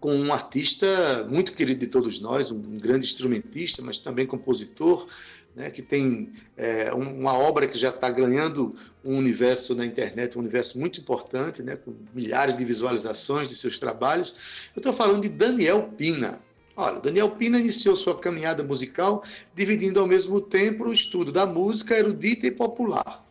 com 0.00 0.14
um 0.14 0.32
artista 0.32 1.26
muito 1.30 1.54
querido 1.54 1.80
de 1.80 1.86
todos 1.86 2.20
nós, 2.20 2.50
um 2.50 2.60
grande 2.78 3.06
instrumentista, 3.06 3.80
mas 3.80 3.98
também 3.98 4.26
compositor, 4.26 5.06
né, 5.58 5.70
que 5.70 5.82
tem 5.82 6.30
é, 6.56 6.92
uma 6.94 7.36
obra 7.36 7.66
que 7.66 7.76
já 7.76 7.88
está 7.88 8.08
ganhando 8.08 8.76
um 9.04 9.18
universo 9.18 9.74
na 9.74 9.84
internet, 9.84 10.38
um 10.38 10.40
universo 10.40 10.78
muito 10.78 11.00
importante, 11.00 11.62
né, 11.64 11.74
com 11.74 11.92
milhares 12.14 12.56
de 12.56 12.64
visualizações 12.64 13.48
de 13.48 13.56
seus 13.56 13.80
trabalhos. 13.80 14.34
Eu 14.74 14.80
estou 14.80 14.92
falando 14.92 15.22
de 15.22 15.28
Daniel 15.28 15.92
Pina. 15.98 16.40
Olha, 16.76 17.00
Daniel 17.00 17.30
Pina 17.30 17.58
iniciou 17.58 17.96
sua 17.96 18.16
caminhada 18.16 18.62
musical 18.62 19.24
dividindo 19.52 19.98
ao 19.98 20.06
mesmo 20.06 20.40
tempo 20.40 20.84
o 20.84 20.92
estudo 20.92 21.32
da 21.32 21.44
música 21.44 21.98
erudita 21.98 22.46
e 22.46 22.52
popular 22.52 23.27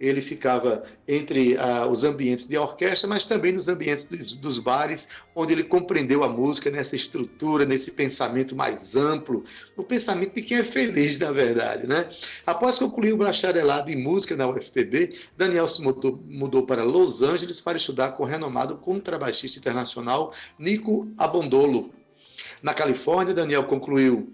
ele 0.00 0.22
ficava 0.22 0.82
entre 1.06 1.58
ah, 1.58 1.86
os 1.86 2.04
ambientes 2.04 2.46
de 2.46 2.56
orquestra, 2.56 3.06
mas 3.06 3.26
também 3.26 3.52
nos 3.52 3.68
ambientes 3.68 4.04
dos, 4.04 4.32
dos, 4.32 4.58
bares, 4.58 5.08
onde 5.34 5.52
ele 5.52 5.62
compreendeu 5.62 6.24
a 6.24 6.28
música 6.28 6.70
nessa 6.70 6.96
estrutura, 6.96 7.66
nesse 7.66 7.90
pensamento 7.90 8.56
mais 8.56 8.96
amplo, 8.96 9.44
no 9.76 9.84
pensamento 9.84 10.34
de 10.34 10.42
quem 10.42 10.56
é 10.56 10.64
feliz, 10.64 11.18
na 11.18 11.30
verdade. 11.30 11.86
Né? 11.86 12.08
Após 12.46 12.78
concluir 12.78 13.12
o 13.12 13.18
bacharelado 13.18 13.90
em 13.92 14.02
música 14.02 14.34
na 14.34 14.48
UFPB, 14.48 15.14
Daniel 15.36 15.68
se 15.68 15.82
mudou, 15.82 16.18
mudou 16.26 16.64
para 16.64 16.82
Los 16.82 17.20
Angeles 17.20 17.60
para 17.60 17.76
estudar 17.76 18.12
com 18.12 18.22
o 18.22 18.26
renomado 18.26 18.78
contrabaixista 18.78 19.58
internacional 19.58 20.32
Nico 20.58 21.06
Abondolo. 21.18 21.90
Na 22.62 22.72
Califórnia, 22.72 23.34
Daniel 23.34 23.64
concluiu 23.64 24.32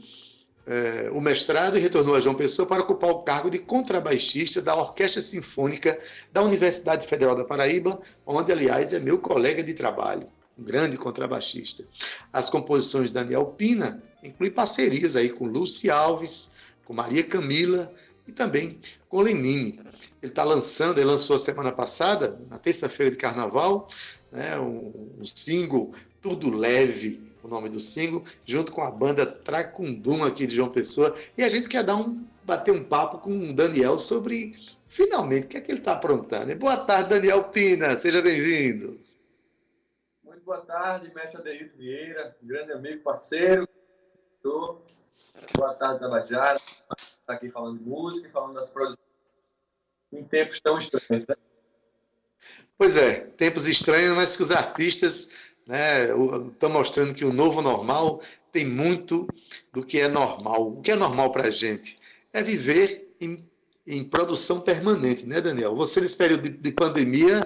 é, 0.67 1.09
o 1.13 1.21
mestrado 1.21 1.79
e 1.79 1.81
retornou 1.81 2.17
a 2.17 2.21
João 2.21 2.35
Pessoa 2.35 2.67
para 2.67 2.83
ocupar 2.83 3.11
o 3.11 3.23
cargo 3.23 3.49
de 3.49 3.59
contrabaixista 3.59 4.61
da 4.61 4.75
Orquestra 4.75 5.23
Sinfônica 5.23 5.99
da 6.33 6.43
Universidade 6.43 7.07
Federal 7.07 7.37
da 7.37 7.45
Paraíba, 7.45 8.01
onde, 8.27 8.51
aliás, 8.51 8.93
é 8.93 8.99
meu 8.99 9.19
colega 9.19 9.63
de 9.63 9.75
trabalho, 9.75 10.27
um 10.59 10.65
grande 10.65 10.97
contrabaixista. 10.97 11.85
As 12.33 12.51
composições 12.51 13.11
de 13.11 13.15
Daniel 13.15 13.47
Pina 13.47 14.03
incluem 14.25 14.51
parcerias 14.51 15.15
aí 15.15 15.29
com 15.29 15.47
Luci 15.47 15.89
Alves, 15.89 16.51
com 16.85 16.93
Maria 16.93 17.23
Camila 17.23 17.93
e 18.27 18.33
também 18.33 18.81
com 19.09 19.21
Lenine. 19.21 19.79
Ele 20.21 20.33
está 20.33 20.43
lançando, 20.43 20.99
ele 20.99 21.07
lançou 21.07 21.39
semana 21.39 21.71
passada, 21.71 22.41
na 22.51 22.59
terça-feira 22.59 23.13
de 23.13 23.19
carnaval, 23.19 23.89
né, 24.33 24.59
um, 24.59 25.17
um 25.21 25.25
single 25.25 25.93
Tudo 26.21 26.51
Leve, 26.51 27.23
o 27.47 27.51
nome 27.51 27.69
do 27.69 27.81
single, 27.81 28.25
junto 28.45 28.73
com 28.73 28.83
a 28.83 28.91
banda 28.91 29.25
Tracundum 29.25 30.25
aqui 30.25 30.47
de 30.47 30.55
João 30.55 30.69
Pessoa. 30.69 31.17
E 31.39 31.43
a 31.43 31.49
gente 31.49 31.69
quer 31.69 31.83
dar 31.83 31.97
um, 31.97 32.25
bater 32.45 32.73
um 32.73 32.85
papo 32.85 33.19
com 33.19 33.51
o 33.51 33.55
Daniel 33.55 33.99
sobre, 33.99 34.55
finalmente, 34.87 35.47
o 35.47 35.49
que 35.49 35.57
é 35.57 35.61
que 35.61 35.71
ele 35.71 35.79
está 35.79 35.93
aprontando. 35.93 36.55
boa 36.57 36.77
tarde, 36.79 37.11
Daniel 37.11 37.45
Pina, 37.45 37.97
seja 37.97 38.21
bem-vindo. 38.21 39.01
Muito 40.25 40.43
boa 40.45 40.61
tarde, 40.61 41.13
mestre 41.15 41.41
Adeildo 41.41 41.77
Vieira, 41.77 42.37
grande 42.43 42.73
amigo, 42.73 43.03
parceiro. 43.03 43.67
Boa 45.57 45.75
tarde, 45.75 46.01
Tabajara. 46.01 46.57
Está 46.57 47.33
aqui 47.35 47.51
falando 47.51 47.79
de 47.79 47.85
música 47.85 48.29
e 48.29 48.31
falando 48.31 48.55
das 48.55 48.71
produções 48.71 49.07
em 50.13 50.23
tempos 50.23 50.61
tão 50.61 50.79
estranhos, 50.79 51.27
né? 51.27 51.35
Pois 52.79 52.97
é, 52.97 53.21
tempos 53.21 53.67
estranhos, 53.67 54.15
mas 54.15 54.37
que 54.37 54.43
os 54.43 54.51
artistas 54.51 55.31
né? 55.67 56.05
Estão 56.49 56.71
mostrando 56.71 57.15
que 57.15 57.25
o 57.25 57.33
novo 57.33 57.61
normal 57.61 58.23
tem 58.53 58.65
muito 58.65 59.27
do 59.73 59.85
que 59.85 60.01
é 60.01 60.09
normal. 60.09 60.69
O 60.69 60.81
que 60.81 60.93
é 60.93 60.97
normal 60.97 61.33
para 61.33 61.49
a 61.49 61.51
gente 61.51 61.99
é 62.33 62.43
viver 62.43 63.15
em, 63.21 63.47
em, 63.87 64.09
produção 64.09 64.61
permanente, 64.61 65.27
né, 65.27 65.41
Daniel? 65.41 65.75
Você, 65.75 66.01
nesse 66.01 66.17
período 66.17 66.43
de, 66.43 66.57
de 66.57 66.73
pandemia, 66.73 67.41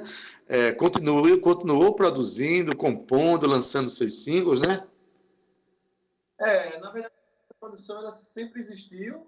é, 0.46 0.72
continuou, 0.72 1.40
continuou 1.40 1.94
produzindo, 1.94 2.76
compondo, 2.76 3.46
lançando 3.46 3.88
seus 3.88 4.22
singles, 4.22 4.60
né? 4.60 4.86
É, 6.38 6.78
na 6.78 6.90
verdade, 6.90 7.14
a 7.50 7.54
produção 7.54 7.98
ela 7.98 8.14
sempre 8.14 8.60
existiu 8.60 9.26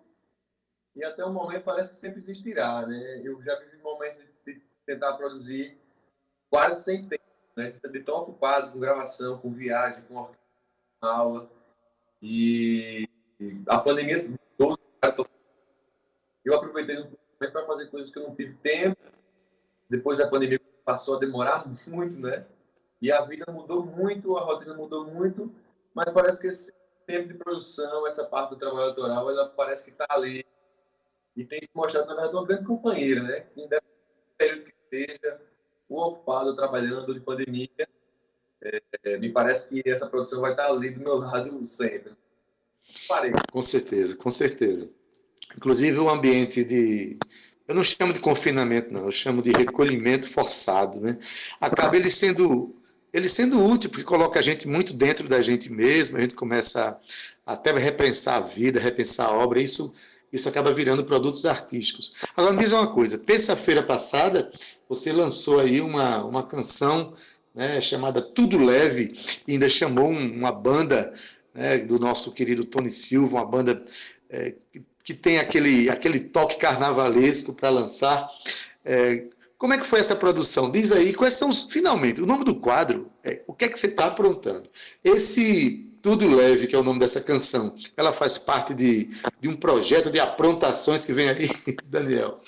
e 0.94 1.04
até 1.04 1.24
o 1.24 1.32
momento 1.32 1.64
parece 1.64 1.90
que 1.90 1.96
sempre 1.96 2.18
existirá, 2.18 2.86
né? 2.86 3.22
Eu 3.24 3.42
já 3.42 3.58
vivi 3.60 3.78
momentos 3.82 4.20
de 4.46 4.62
tentar 4.84 5.14
produzir 5.14 5.78
quase 6.50 6.84
sem 6.84 7.08
tempo 7.08 7.31
né? 7.56 7.74
De 7.90 8.00
tão 8.00 8.16
ocupado 8.16 8.72
com 8.72 8.80
gravação, 8.80 9.38
com 9.38 9.50
viagem, 9.50 10.02
com 10.04 10.28
aula. 11.00 11.50
E 12.20 13.08
a 13.66 13.78
pandemia 13.78 14.28
eu 16.44 16.56
aproveitei 16.56 16.98
um 16.98 17.10
para 17.38 17.66
fazer 17.66 17.86
coisas 17.86 18.12
que 18.12 18.18
eu 18.18 18.24
não 18.24 18.34
tive 18.34 18.54
tempo. 18.54 18.96
Depois 19.88 20.20
a 20.20 20.28
pandemia 20.28 20.60
passou 20.84 21.16
a 21.16 21.20
demorar 21.20 21.64
muito, 21.86 22.18
né? 22.18 22.46
E 23.00 23.10
a 23.10 23.20
vida 23.22 23.50
mudou 23.50 23.84
muito, 23.84 24.36
a 24.36 24.44
rotina 24.44 24.74
mudou 24.74 25.04
muito, 25.04 25.52
mas 25.92 26.10
parece 26.12 26.40
que 26.40 26.46
esse 26.46 26.72
tempo 27.04 27.28
de 27.28 27.34
produção, 27.34 28.06
essa 28.06 28.24
parte 28.24 28.50
do 28.50 28.56
trabalho 28.56 28.90
autoral, 28.90 29.28
ela 29.28 29.48
parece 29.48 29.84
que 29.84 29.90
está 29.90 30.06
ali 30.08 30.46
e 31.34 31.44
tem 31.44 31.60
se 31.60 31.70
mostrado, 31.74 32.06
na 32.06 32.14
verdade, 32.14 32.36
uma 32.36 32.46
grande 32.46 32.64
companheira, 32.64 33.22
né? 33.22 33.46
Independente 33.56 33.82
do 33.82 34.36
período 34.36 34.64
que 34.64 34.74
seja, 34.88 35.40
ocupado 35.96 36.54
trabalhando 36.54 37.12
de 37.14 37.20
pandemia. 37.20 37.68
É, 39.04 39.18
me 39.18 39.30
parece 39.30 39.68
que 39.68 39.88
essa 39.88 40.06
produção 40.06 40.40
vai 40.40 40.52
estar 40.52 40.66
ali 40.66 40.90
do 40.90 41.00
meu 41.00 41.18
lado 41.18 41.64
sempre. 41.64 42.12
Parei. 43.08 43.32
Com 43.50 43.62
certeza, 43.62 44.16
com 44.16 44.30
certeza. 44.30 44.88
Inclusive 45.56 45.98
o 45.98 46.08
ambiente 46.08 46.64
de. 46.64 47.18
Eu 47.66 47.74
não 47.74 47.84
chamo 47.84 48.12
de 48.12 48.20
confinamento, 48.20 48.92
não, 48.92 49.06
eu 49.06 49.12
chamo 49.12 49.42
de 49.42 49.50
recolhimento 49.50 50.28
forçado, 50.28 51.00
né? 51.00 51.18
Acaba 51.60 51.96
ele 51.96 52.10
sendo 52.10 52.74
ele 53.12 53.28
sendo 53.28 53.62
útil, 53.62 53.90
porque 53.90 54.04
coloca 54.04 54.38
a 54.38 54.42
gente 54.42 54.66
muito 54.66 54.94
dentro 54.94 55.28
da 55.28 55.42
gente 55.42 55.70
mesmo, 55.70 56.16
a 56.16 56.20
gente 56.20 56.34
começa 56.34 56.98
a, 57.44 57.52
até 57.52 57.70
repensar 57.72 58.36
a 58.36 58.40
vida, 58.40 58.80
repensar 58.80 59.26
a 59.26 59.32
obra, 59.32 59.60
isso 59.60 59.94
isso 60.32 60.48
acaba 60.48 60.72
virando 60.72 61.04
produtos 61.04 61.44
artísticos. 61.44 62.12
Agora, 62.34 62.54
me 62.54 62.60
diz 62.60 62.72
uma 62.72 62.92
coisa: 62.92 63.18
terça-feira 63.18 63.82
passada, 63.82 64.50
você 64.88 65.12
lançou 65.12 65.60
aí 65.60 65.80
uma, 65.80 66.24
uma 66.24 66.42
canção 66.42 67.14
né, 67.54 67.80
chamada 67.80 68.22
Tudo 68.22 68.56
Leve, 68.64 69.14
e 69.46 69.52
ainda 69.52 69.68
chamou 69.68 70.08
um, 70.08 70.32
uma 70.32 70.50
banda 70.50 71.12
né, 71.54 71.78
do 71.78 71.98
nosso 71.98 72.32
querido 72.32 72.64
Tony 72.64 72.88
Silva, 72.88 73.38
uma 73.38 73.46
banda 73.46 73.84
é, 74.30 74.54
que, 74.72 74.82
que, 75.04 75.14
tem 75.14 75.38
aquele, 75.38 75.90
aquele 75.90 76.20
toque 76.20 76.56
carnavalesco 76.56 77.52
para 77.52 77.68
lançar. 77.68 78.28
É, 78.84 79.24
como 79.58 79.74
é 79.74 79.78
que 79.78 79.86
foi 79.86 80.00
essa 80.00 80.16
produção? 80.16 80.70
Diz 80.70 80.90
aí, 80.90 81.12
quais 81.12 81.34
são 81.34 81.50
os. 81.50 81.64
Finalmente, 81.64 82.20
o 82.20 82.26
nome 82.26 82.44
do 82.44 82.54
quadro 82.54 83.12
é 83.22 83.42
O 83.46 83.52
que 83.52 83.66
é 83.66 83.68
que 83.68 83.78
você 83.78 83.86
está 83.86 84.06
aprontando? 84.06 84.68
Esse 85.04 85.91
tudo 86.02 86.28
Leve, 86.28 86.66
que 86.66 86.74
é 86.74 86.78
o 86.78 86.82
nome 86.82 86.98
dessa 86.98 87.20
canção, 87.20 87.76
ela 87.96 88.12
faz 88.12 88.36
parte 88.36 88.74
de, 88.74 89.10
de 89.40 89.48
um 89.48 89.56
projeto 89.56 90.10
de 90.10 90.18
aprontações 90.18 91.04
que 91.04 91.12
vem 91.12 91.28
aí, 91.28 91.46
Daniel. 91.86 92.40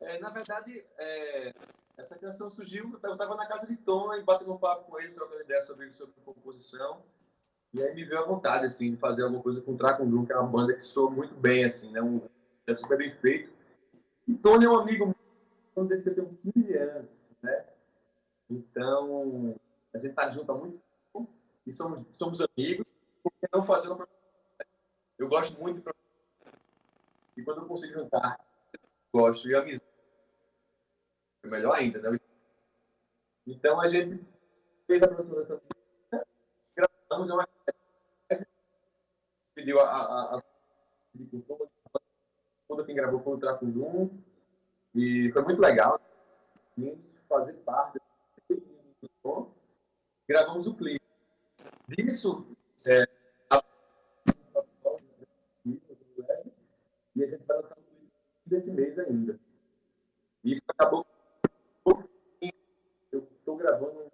É, 0.00 0.18
na 0.18 0.30
verdade, 0.30 0.84
é, 0.98 1.54
essa 1.96 2.18
canção 2.18 2.50
surgiu, 2.50 2.98
eu 3.02 3.12
estava 3.12 3.36
na 3.36 3.46
casa 3.46 3.66
de 3.66 3.76
Tom 3.76 4.12
e 4.14 4.22
batendo 4.22 4.52
um 4.52 4.58
papo 4.58 4.90
com 4.90 4.98
ele, 4.98 5.12
trocando 5.12 5.42
ideia 5.42 5.62
sobre, 5.62 5.92
sobre 5.94 6.12
composição. 6.24 7.00
E 7.72 7.82
aí 7.82 7.94
me 7.94 8.04
veio 8.04 8.20
a 8.20 8.26
vontade, 8.26 8.66
assim, 8.66 8.90
de 8.90 8.96
fazer 8.96 9.22
alguma 9.22 9.42
coisa 9.42 9.60
com 9.62 9.72
o 9.72 9.78
Tracundum, 9.78 10.26
que 10.26 10.32
é 10.32 10.36
uma 10.36 10.48
banda 10.48 10.74
que 10.74 10.84
soa 10.84 11.10
muito 11.10 11.34
bem, 11.34 11.64
assim, 11.64 11.90
né? 11.90 12.02
Um, 12.02 12.20
é 12.66 12.74
super 12.74 12.98
bem 12.98 13.14
feito. 13.14 13.50
E 14.26 14.34
Tony 14.34 14.66
é 14.66 14.68
um 14.68 14.78
amigo 14.78 15.14
meu 15.74 15.86
desde 15.86 16.02
que 16.02 16.10
eu 16.10 16.26
tenho 16.26 16.38
15 16.52 16.76
anos, 16.76 17.08
né? 17.40 17.64
Então, 18.50 19.54
a 19.94 19.98
gente 19.98 20.14
tá 20.14 20.28
junto 20.28 20.52
há 20.52 20.54
muito 20.54 20.78
e 21.66 21.72
somos, 21.72 22.04
somos 22.16 22.40
amigos, 22.40 22.86
por 23.22 23.32
que 23.32 23.48
não 23.52 23.62
fazer 23.62 23.88
uma 23.88 24.08
Eu 25.18 25.28
gosto 25.28 25.60
muito 25.60 25.80
de 25.80 27.40
E 27.40 27.44
quando 27.44 27.62
eu 27.62 27.66
consigo 27.66 27.94
juntar, 27.94 28.44
gosto 29.12 29.48
e 29.48 29.54
amizade, 29.54 29.86
é 31.44 31.48
melhor 31.48 31.74
ainda, 31.74 32.00
né? 32.00 32.18
Então 33.46 33.80
a 33.80 33.88
gente 33.88 34.24
fez 34.86 35.02
a 35.02 35.06
dessa 35.06 35.60
gravamos 36.74 37.30
uma 37.30 37.48
pediu 39.54 39.80
a, 39.80 39.84
a, 39.84 40.36
a 40.36 40.42
quando 42.66 42.86
quem 42.86 42.94
gravou 42.94 43.20
foi 43.20 43.34
o 43.34 43.38
Tracundum 43.38 44.10
e 44.94 45.30
foi 45.32 45.42
muito 45.42 45.60
legal 45.60 46.00
fazer 47.28 47.52
parte 47.64 47.98
do 48.48 49.10
som. 49.22 49.54
Gravamos 50.26 50.66
o 50.66 50.74
clipe 50.74 51.01
Disso, 51.88 52.46
é, 52.86 53.02
a... 53.50 53.62
e 57.14 57.24
a 57.24 57.26
gente 57.26 57.44
vai 57.44 57.56
lançar 57.58 57.76
desse 58.46 58.70
mês 58.70 58.98
ainda. 58.98 59.38
Isso 60.44 60.62
acabou. 60.68 61.06
Eu 63.10 63.28
estou 63.30 63.56
gravando 63.56 64.10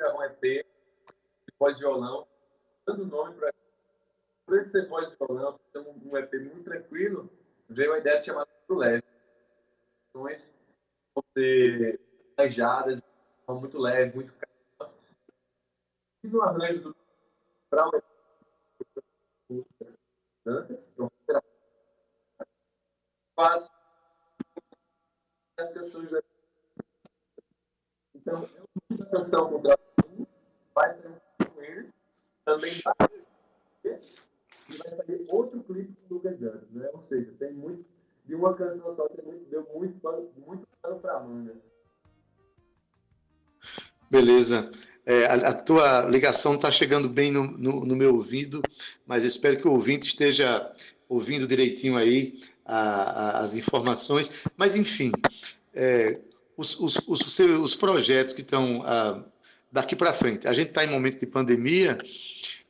um 0.00 0.22
EP 0.22 0.40
de 0.40 1.52
pós-violão, 1.58 2.26
dando 2.86 3.06
nome 3.06 3.34
para. 3.34 3.52
Por 4.46 4.56
ele 4.56 4.64
ser 4.64 4.88
pós-violão, 4.88 5.60
um 5.76 6.16
EP 6.16 6.32
muito 6.34 6.64
tranquilo, 6.64 7.30
veio 7.68 7.92
a 7.92 7.98
ideia 7.98 8.18
de 8.18 8.24
chamar 8.24 8.46
muito 8.46 8.80
Leve. 8.80 9.04
Ações 10.08 10.58
vão 11.14 11.24
ser 11.34 12.00
planejadas, 12.34 13.02
muito 13.48 13.78
leve, 13.78 14.14
muito 14.14 14.32
calma. 14.32 14.94
E 16.22 16.28
no 16.28 16.42
arranjo 16.42 16.80
do 16.82 16.96
para 17.70 17.90
tantas, 20.44 20.94
faço 23.34 23.70
as 25.58 25.72
canções 25.72 26.10
da 26.10 26.22
então, 28.14 28.48
eu 28.56 28.68
muita 28.90 29.06
canção 29.06 29.48
com 29.48 29.56
o 29.56 30.28
vai 30.74 30.94
ser 30.94 31.48
com 31.48 31.62
eles, 31.62 31.94
também 32.44 32.80
vai 32.82 33.08
e 33.84 34.76
vai 34.76 34.88
sair 34.88 35.26
outro 35.30 35.62
clipe 35.62 35.92
do 36.08 36.16
Lucas 36.16 36.38
né? 36.40 36.90
Ou 36.92 37.02
seja, 37.02 37.32
tem 37.38 37.52
muito, 37.54 37.84
de 38.26 38.34
uma 38.34 38.54
canção 38.54 38.94
só, 38.94 39.08
tem 39.08 39.24
muito, 39.24 39.48
deu 39.48 39.66
muito 39.74 39.98
pano, 40.00 40.30
muito 40.46 40.66
pano 40.82 41.00
pra 41.00 41.16
Amanda. 41.16 41.56
Beleza. 44.10 44.70
É, 45.08 45.24
a, 45.24 45.34
a, 45.36 45.54
tua 45.54 46.02
ligação 46.02 46.56
está 46.56 46.70
chegando 46.70 47.08
bem 47.08 47.32
no, 47.32 47.44
no, 47.44 47.82
no, 47.82 47.96
meu 47.96 48.14
ouvido, 48.14 48.60
mas 49.06 49.24
espero 49.24 49.58
que 49.58 49.66
o 49.66 49.72
ouvinte 49.72 50.06
esteja 50.06 50.70
ouvindo 51.08 51.46
direitinho 51.46 51.96
aí 51.96 52.38
a, 52.62 52.78
a, 52.78 53.38
as 53.40 53.56
informações. 53.56 54.30
Mas, 54.54 54.76
enfim, 54.76 55.10
é, 55.72 56.18
os, 56.54 56.78
os, 56.78 56.98
os, 57.08 57.38
os, 57.38 57.74
projetos 57.74 58.34
que 58.34 58.42
estão 58.42 58.82
ah, 58.84 59.24
daqui 59.72 59.96
para 59.96 60.12
frente. 60.12 60.46
A 60.46 60.52
gente 60.52 60.68
está 60.68 60.84
em 60.84 60.90
momento 60.90 61.18
de 61.18 61.26
pandemia 61.26 61.96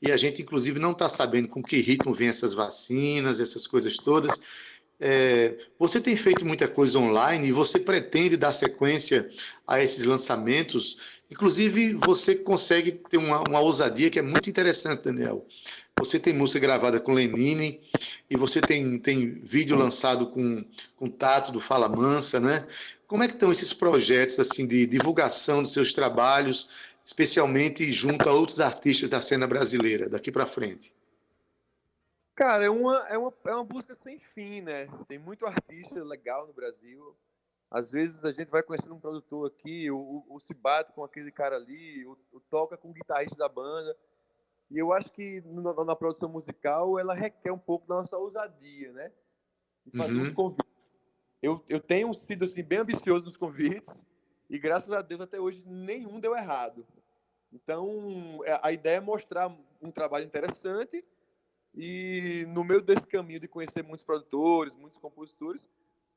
e 0.01 0.13
a 0.13 0.17
gente, 0.17 0.41
inclusive, 0.41 0.79
não 0.79 0.93
está 0.93 1.09
sabendo 1.09 1.49
com 1.49 1.61
que 1.61 1.81
ritmo 1.81 2.15
vêm 2.15 2.29
essas 2.29 2.55
vacinas, 2.55 3.41
essas 3.41 3.67
coisas 3.67 3.97
todas. 3.97 4.39
É, 5.01 5.57
você 5.79 6.01
tem 6.01 6.17
feito 6.17 6.45
muita 6.45 6.67
coisa 6.67 6.99
online 6.99 7.49
e 7.49 7.53
você 7.53 7.79
pretende 7.79 8.37
dar 8.37 8.53
sequência 8.53 9.31
a 9.67 9.83
esses 9.83 10.05
lançamentos. 10.05 10.99
Inclusive, 11.31 11.95
você 11.95 12.35
consegue 12.35 12.93
ter 12.93 13.19
uma, 13.19 13.43
uma 13.49 13.61
ousadia 13.61 14.11
que 14.11 14.19
é 14.19 14.23
muito 14.23 14.51
interessante, 14.51 15.05
Daniel. 15.05 15.47
Você 15.99 16.19
tem 16.19 16.33
música 16.33 16.61
gravada 16.61 17.01
com 17.01 17.13
Lenine 17.13 17.81
e 18.31 18.37
você 18.37 18.61
tem, 18.61 18.99
tem 18.99 19.41
vídeo 19.43 19.77
lançado 19.77 20.29
com, 20.29 20.65
com 20.97 21.09
Tato 21.09 21.51
do 21.51 21.61
Fala 21.61 21.89
Mansa, 21.89 22.39
né? 22.39 22.67
Como 23.07 23.23
é 23.23 23.29
que 23.29 23.35
estão 23.35 23.51
esses 23.51 23.73
projetos 23.73 24.39
assim 24.39 24.67
de 24.67 24.87
divulgação 24.87 25.63
dos 25.63 25.73
seus 25.73 25.93
trabalhos, 25.93 26.69
especialmente 27.05 27.91
junto 27.91 28.29
a 28.29 28.33
outros 28.33 28.61
artistas 28.61 29.09
da 29.09 29.21
cena 29.21 29.47
brasileira, 29.47 30.09
daqui 30.09 30.31
para 30.31 30.47
frente? 30.47 30.93
Cara, 32.39 32.65
é 32.65 32.71
uma, 32.71 32.97
é, 33.09 33.19
uma, 33.19 33.35
é 33.47 33.53
uma 33.53 33.65
busca 33.65 33.97
sem 33.97 34.21
fim, 34.21 34.61
né? 34.61 34.87
Tem 35.09 35.19
muito 35.19 35.45
artista 35.45 36.05
legal 36.05 36.47
no 36.47 36.53
Brasil. 36.53 37.17
Às 37.69 37.91
vezes 37.91 38.25
a 38.25 38.31
gente 38.31 38.49
vai 38.49 38.63
conhecendo 38.63 38.95
um 38.95 39.01
produtor 39.01 39.49
aqui, 39.49 39.91
o, 39.91 40.25
o, 40.29 40.39
se 40.39 40.55
bate 40.55 40.93
com 40.93 41.03
aquele 41.03 41.33
cara 41.33 41.57
ali, 41.57 42.07
o, 42.07 42.17
o 42.31 42.39
toca 42.39 42.77
com 42.77 42.91
o 42.91 42.93
guitarrista 42.93 43.37
da 43.37 43.49
banda. 43.49 43.97
E 44.71 44.79
eu 44.79 44.93
acho 44.93 45.11
que 45.11 45.43
na, 45.47 45.85
na, 45.85 45.97
produção 45.97 46.29
musical 46.29 46.97
ela 46.97 47.13
requer 47.13 47.51
um 47.51 47.59
pouco 47.59 47.89
da 47.89 47.97
nossa 47.97 48.17
ousadia, 48.17 48.93
né? 48.93 49.11
De 49.85 49.99
fazer 49.99 50.15
uhum. 50.15 50.23
uns 50.23 50.31
convites 50.31 50.69
eu, 51.43 51.65
eu 51.69 51.81
tenho 51.81 52.15
sido 52.15 52.45
assim, 52.45 52.63
bem 52.63 52.79
ambicioso 52.79 53.25
nos 53.25 53.37
convites 53.37 53.93
e 54.49 54.61
graças 54.61 54.93
a 54.93 55.03
Deus 55.03 55.21
até 55.21 55.41
hoje 55.41 55.61
nenhum 55.67 56.21
deu 56.21 56.37
errado. 56.37 56.87
Então, 57.53 58.41
é, 58.45 58.61
a 58.63 58.71
ideia 58.71 58.99
é 58.99 59.01
mostrar 59.01 59.53
um 59.83 59.91
trabalho 59.91 60.25
interessante 60.25 61.05
e 61.81 62.45
no 62.49 62.65
meio 62.65 62.83
desse 62.83 63.07
caminho 63.07 63.39
de 63.39 63.47
conhecer 63.47 63.85
muitos 63.85 64.05
produtores, 64.05 64.75
muitos 64.75 64.99
compositores, 64.99 65.65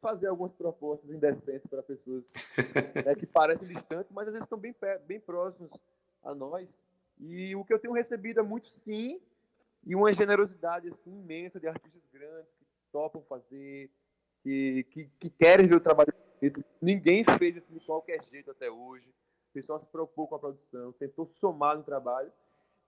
fazer 0.02 0.26
algumas 0.26 0.52
propostas 0.54 1.12
indecentes 1.12 1.70
para 1.70 1.84
pessoas 1.84 2.26
né, 3.06 3.14
que 3.14 3.28
parecem 3.28 3.68
distantes, 3.68 4.12
mas 4.12 4.28
às 4.28 4.34
vezes 4.34 4.46
estão 4.46 4.58
bem, 4.58 4.76
bem 5.06 5.20
próximos 5.20 5.72
a 6.24 6.34
nós. 6.34 6.80
E 7.20 7.56
o 7.56 7.64
que 7.64 7.72
eu 7.72 7.78
tenho 7.78 7.94
recebido 7.94 8.40
é 8.40 8.44
muito 8.44 8.68
sim 8.70 9.22
e 9.86 9.96
uma 9.96 10.12
generosidade 10.12 10.88
assim 10.88 11.12
imensa 11.12 11.60
de 11.60 11.68
artistas 11.68 12.02
grandes 12.12 12.52
que 12.54 12.66
topam 12.92 13.22
fazer, 13.22 13.92
que, 14.42 14.84
que, 14.90 15.10
que 15.20 15.30
querem 15.30 15.68
ver 15.68 15.76
o 15.76 15.80
trabalho 15.80 16.12
feito. 16.40 16.66
Ninguém 16.82 17.24
fez 17.38 17.56
isso 17.56 17.72
de 17.72 17.80
qualquer 17.82 18.24
jeito 18.24 18.50
até 18.50 18.72
hoje. 18.72 19.08
O 19.52 19.54
pessoal 19.54 19.80
se 19.80 19.86
preocupou 19.86 20.28
com 20.28 20.36
a 20.36 20.40
produção, 20.40 20.92
tentou 20.94 21.28
somar 21.28 21.78
no 21.78 21.84
trabalho. 21.84 22.32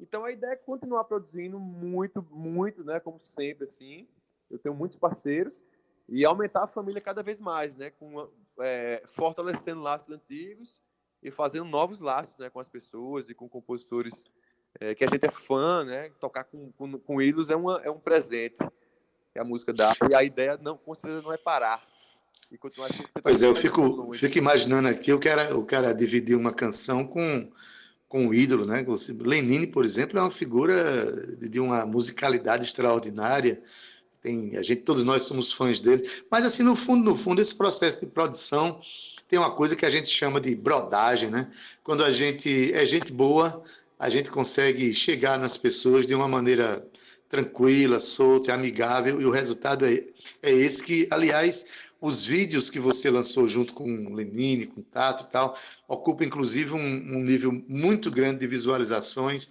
Então 0.04 0.26
a 0.26 0.32
ideia 0.32 0.52
é 0.52 0.58
continuar 0.58 1.06
produzindo 1.06 1.58
muito, 1.58 2.22
muito, 2.30 2.84
né? 2.84 3.00
Como 3.00 3.22
sempre, 3.24 3.68
assim. 3.68 4.06
Eu 4.52 4.60
tenho 4.60 4.76
muitos 4.76 4.98
parceiros 4.98 5.62
e 6.10 6.26
aumentar 6.26 6.64
a 6.64 6.68
família 6.68 7.00
cada 7.00 7.24
vez 7.24 7.40
mais, 7.40 7.74
né? 7.78 7.90
Com, 7.92 8.30
é, 8.60 9.02
fortalecendo 9.08 9.82
laços 9.82 10.10
antigos 10.14 10.82
e 11.24 11.32
fazendo 11.32 11.64
novos 11.64 12.02
laços, 12.02 12.38
né? 12.38 12.50
Com 12.50 12.60
as 12.60 12.68
pessoas 12.68 13.30
e 13.30 13.34
com 13.34 13.48
compositores 13.48 14.26
é, 14.78 14.94
que 14.94 15.06
a 15.06 15.08
gente 15.08 15.26
é 15.26 15.32
fã, 15.32 15.86
né? 15.86 16.10
Tocar 16.20 16.44
com, 16.44 16.70
com, 16.74 17.00
com 17.00 17.22
ídolos 17.22 17.50
é, 17.50 17.56
uma, 17.56 17.82
é 17.82 17.90
um 17.90 18.00
presente 18.00 18.58
que 19.32 19.40
a 19.40 19.44
música 19.46 19.72
dá. 19.72 19.96
E 20.10 20.14
a 20.14 20.22
ideia, 20.22 20.60
não, 20.62 20.78
com 20.78 20.94
certeza, 20.94 21.22
não 21.22 21.32
é 21.32 21.38
parar. 21.38 21.82
E 22.52 22.58
continuar 22.58 22.90
pois 23.24 23.42
é, 23.42 23.48
eu 23.48 23.56
fico, 23.56 24.14
fico 24.14 24.38
imaginando 24.38 24.90
aqui 24.90 25.14
o 25.14 25.20
cara, 25.20 25.58
o 25.58 25.66
cara 25.66 25.94
dividir 25.94 26.36
uma 26.36 26.54
canção 26.54 27.08
com, 27.08 27.50
com 28.14 28.28
um 28.28 28.34
ídolo, 28.34 28.64
né? 28.64 28.86
Lenine, 29.26 29.66
por 29.66 29.84
exemplo, 29.84 30.20
é 30.20 30.22
uma 30.22 30.30
figura 30.30 31.36
de 31.50 31.60
uma 31.60 31.84
musicalidade 31.84 32.64
extraordinária. 32.64 33.60
Tem, 34.22 34.56
a 34.56 34.62
gente, 34.62 34.84
todos 34.84 35.04
nós 35.04 35.24
somos 35.24 35.52
fãs 35.52 35.80
dele. 35.80 36.08
Mas, 36.30 36.46
assim, 36.46 36.62
no 36.62 36.76
fundo, 36.76 37.04
no 37.04 37.16
fundo, 37.18 37.42
esse 37.42 37.56
processo 37.56 38.02
de 38.02 38.06
produção 38.06 38.80
tem 39.28 39.40
uma 39.40 39.50
coisa 39.50 39.76
que 39.76 39.84
a 39.84 39.90
gente 39.90 40.10
chama 40.10 40.40
de 40.40 40.54
brodagem, 40.54 41.32
né? 41.32 41.50
Quando 41.84 42.04
a 42.04 42.12
gente 42.12 42.72
é 42.72 42.86
gente 42.86 43.12
boa, 43.12 43.64
a 43.98 44.12
gente 44.12 44.30
consegue 44.30 44.94
chegar 44.94 45.40
nas 45.40 45.58
pessoas 45.58 46.06
de 46.06 46.14
uma 46.14 46.28
maneira 46.28 46.86
tranquila, 47.34 48.00
solta, 48.00 48.54
amigável, 48.54 49.20
e 49.20 49.26
o 49.26 49.32
resultado 49.32 49.88
é, 49.88 50.04
é 50.44 50.52
esse 50.52 50.84
que, 50.84 51.08
aliás, 51.10 51.66
os 52.00 52.24
vídeos 52.24 52.70
que 52.70 52.80
você 52.80 53.10
lançou 53.10 53.48
junto 53.48 53.74
com 53.74 53.86
o 53.86 54.14
Lenine, 54.14 54.68
com 54.68 54.82
o 54.82 54.84
Tato 54.84 55.26
e 55.28 55.32
tal, 55.32 55.58
ocupa 55.88 56.24
inclusive 56.24 56.74
um, 56.74 56.78
um 56.78 57.24
nível 57.24 57.52
muito 57.68 58.12
grande 58.12 58.42
de 58.42 58.46
visualizações. 58.46 59.50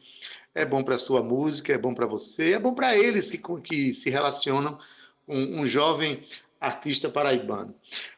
É 0.54 0.64
bom 0.64 0.84
para 0.84 0.94
a 0.94 0.98
sua 0.98 1.24
música, 1.24 1.72
é 1.72 1.78
bom 1.78 1.92
para 1.92 2.06
você, 2.06 2.52
é 2.52 2.58
bom 2.60 2.72
para 2.72 2.96
eles 2.96 3.28
que, 3.28 3.38
que 3.62 3.92
se 3.92 4.10
relacionam 4.10 4.78
com 5.26 5.36
um 5.36 5.66
jovem 5.66 6.22
artista 6.60 7.08
paraibano. 7.08 7.74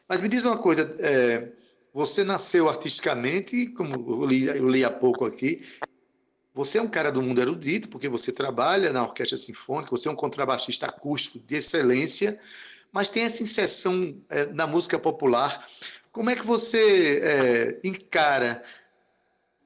Mas 0.07 0.21
me 0.21 0.29
diz 0.29 0.45
uma 0.45 0.59
coisa, 0.59 0.95
é, 0.99 1.49
você 1.91 2.23
nasceu 2.23 2.69
artisticamente, 2.69 3.65
como 3.69 3.95
eu 3.95 4.27
li, 4.27 4.45
eu 4.45 4.69
li 4.69 4.85
há 4.85 4.91
pouco 4.91 5.25
aqui, 5.25 5.63
você 6.55 6.77
é 6.77 6.81
um 6.81 6.87
cara 6.87 7.11
do 7.11 7.21
mundo 7.21 7.41
erudito, 7.41 7.89
porque 7.89 8.07
você 8.07 8.31
trabalha 8.31 8.93
na 8.93 9.03
orquestra 9.03 9.37
sinfônica, 9.37 9.91
você 9.91 10.07
é 10.07 10.11
um 10.11 10.15
contrabaixista 10.15 10.85
acústico 10.85 11.37
de 11.37 11.57
excelência, 11.57 12.39
mas 12.93 13.09
tem 13.09 13.23
essa 13.23 13.43
inserção 13.43 14.17
é, 14.29 14.45
na 14.45 14.65
música 14.65 14.97
popular. 14.97 15.67
Como 16.13 16.29
é 16.29 16.35
que 16.35 16.45
você 16.45 17.19
é, 17.21 17.79
encara? 17.83 18.63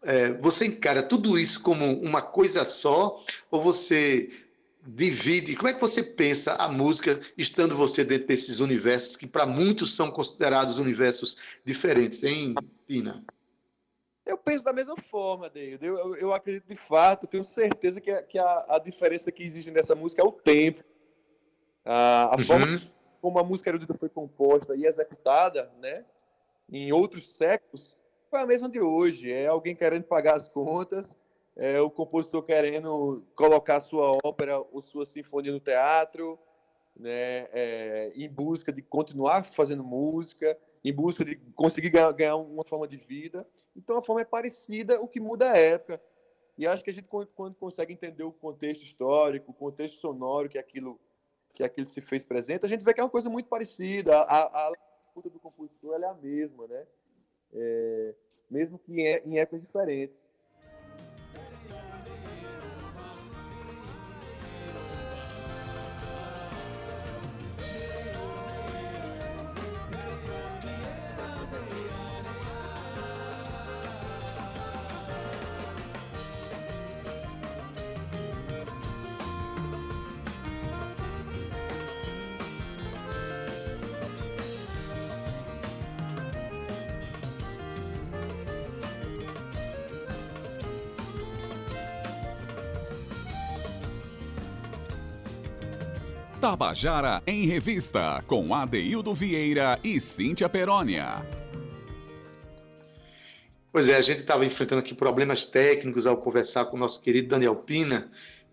É, 0.01 0.33
você 0.33 0.65
encara 0.65 1.03
tudo 1.03 1.37
isso 1.37 1.61
como 1.61 2.01
uma 2.01 2.23
coisa 2.23 2.65
só, 2.65 3.23
ou 3.51 3.61
você 3.61 4.27
divide? 4.87 5.55
Como 5.55 5.67
é 5.67 5.73
que 5.75 5.81
você 5.81 6.01
pensa 6.01 6.55
a 6.55 6.67
música 6.67 7.19
estando 7.37 7.75
você 7.75 8.03
dentro 8.03 8.27
desses 8.27 8.59
universos 8.59 9.15
que 9.15 9.27
para 9.27 9.45
muitos 9.45 9.93
são 9.93 10.09
considerados 10.09 10.79
universos 10.79 11.37
diferentes, 11.63 12.23
hein, 12.23 12.55
Pina? 12.87 13.23
Eu 14.29 14.37
penso 14.37 14.63
da 14.63 14.71
mesma 14.71 14.95
forma, 14.95 15.49
David. 15.49 15.83
Eu, 15.83 15.97
eu, 15.97 16.15
eu, 16.15 16.33
acredito 16.33 16.67
de 16.67 16.75
fato, 16.75 17.25
tenho 17.25 17.43
certeza 17.43 17.99
que, 17.99 18.11
a, 18.11 18.21
que 18.21 18.37
a, 18.37 18.65
a, 18.69 18.79
diferença 18.79 19.31
que 19.31 19.41
existe 19.41 19.71
nessa 19.71 19.95
música 19.95 20.21
é 20.21 20.25
o 20.25 20.31
tempo. 20.31 20.83
A, 21.83 22.35
a 22.35 22.37
uhum. 22.37 22.43
forma 22.43 22.81
como 23.19 23.39
a 23.39 23.43
música 23.43 23.71
erudita 23.71 23.95
foi 23.95 24.07
composta 24.07 24.75
e 24.75 24.85
executada, 24.85 25.71
né, 25.81 26.05
em 26.71 26.91
outros 26.91 27.35
séculos, 27.35 27.97
foi 28.29 28.39
a 28.39 28.45
mesma 28.45 28.69
de 28.69 28.79
hoje. 28.79 29.31
É 29.31 29.47
alguém 29.47 29.75
querendo 29.75 30.03
pagar 30.03 30.35
as 30.35 30.47
contas, 30.47 31.17
é 31.55 31.81
o 31.81 31.89
compositor 31.89 32.43
querendo 32.43 33.25
colocar 33.35 33.81
sua 33.81 34.15
ópera 34.23 34.59
ou 34.59 34.79
sua 34.79 35.07
sinfonia 35.07 35.51
no 35.51 35.59
teatro, 35.59 36.37
né, 36.95 37.47
é, 37.51 38.11
em 38.15 38.29
busca 38.29 38.71
de 38.71 38.83
continuar 38.83 39.43
fazendo 39.43 39.83
música 39.83 40.55
em 40.83 40.93
busca 40.93 41.25
de 41.25 41.35
conseguir 41.55 41.89
ganhar, 41.89 42.11
ganhar, 42.11 42.35
uma 42.37 42.63
forma 42.63 42.87
de 42.87 42.97
vida. 42.97 43.45
Então 43.75 43.97
a 43.97 44.01
forma 44.01 44.21
é 44.21 44.25
parecida, 44.25 45.01
o 45.01 45.07
que 45.07 45.19
muda 45.19 45.45
é 45.45 45.49
a 45.49 45.57
época. 45.57 46.01
E 46.57 46.67
acho 46.67 46.83
que 46.83 46.89
a 46.89 46.93
gente 46.93 47.07
quando 47.07 47.55
consegue 47.55 47.93
entender 47.93 48.23
o 48.23 48.31
contexto 48.31 48.83
histórico, 48.83 49.51
o 49.51 49.53
contexto 49.53 49.99
sonoro 49.99 50.49
que 50.49 50.57
aquilo 50.57 50.99
que 51.53 51.63
aquilo 51.63 51.87
se 51.87 51.99
fez 51.99 52.23
presente, 52.23 52.65
a 52.65 52.69
gente 52.69 52.83
vê 52.83 52.93
que 52.93 53.01
é 53.01 53.03
uma 53.03 53.09
coisa 53.09 53.29
muito 53.29 53.49
parecida. 53.49 54.17
A, 54.21 54.67
a 54.67 54.73
luta 55.13 55.29
do 55.29 55.39
compositor 55.39 56.01
é 56.01 56.05
a 56.05 56.13
mesma, 56.13 56.67
né? 56.67 56.87
É, 57.53 58.15
mesmo 58.49 58.79
que 58.79 58.93
em, 58.93 59.05
em 59.25 59.39
épocas 59.39 59.61
diferentes. 59.61 60.23
Tabajara 96.39 97.21
em 97.27 97.45
Revista, 97.45 98.23
com 98.25 98.55
Adeildo 98.55 99.13
Vieira 99.13 99.77
e 99.83 99.99
Cíntia 99.99 100.47
Perónia. 100.47 101.21
Pois 103.73 103.89
é, 103.89 103.97
a 103.97 104.01
gente 104.01 104.19
estava 104.19 104.45
enfrentando 104.45 104.79
aqui 104.79 104.95
problemas 104.95 105.45
técnicos 105.45 106.07
ao 106.07 106.15
conversar 106.15 106.65
com 106.65 106.77
o 106.77 106.79
nosso 106.79 107.03
querido 107.03 107.27
Daniel 107.27 107.57
Pina, 107.57 108.09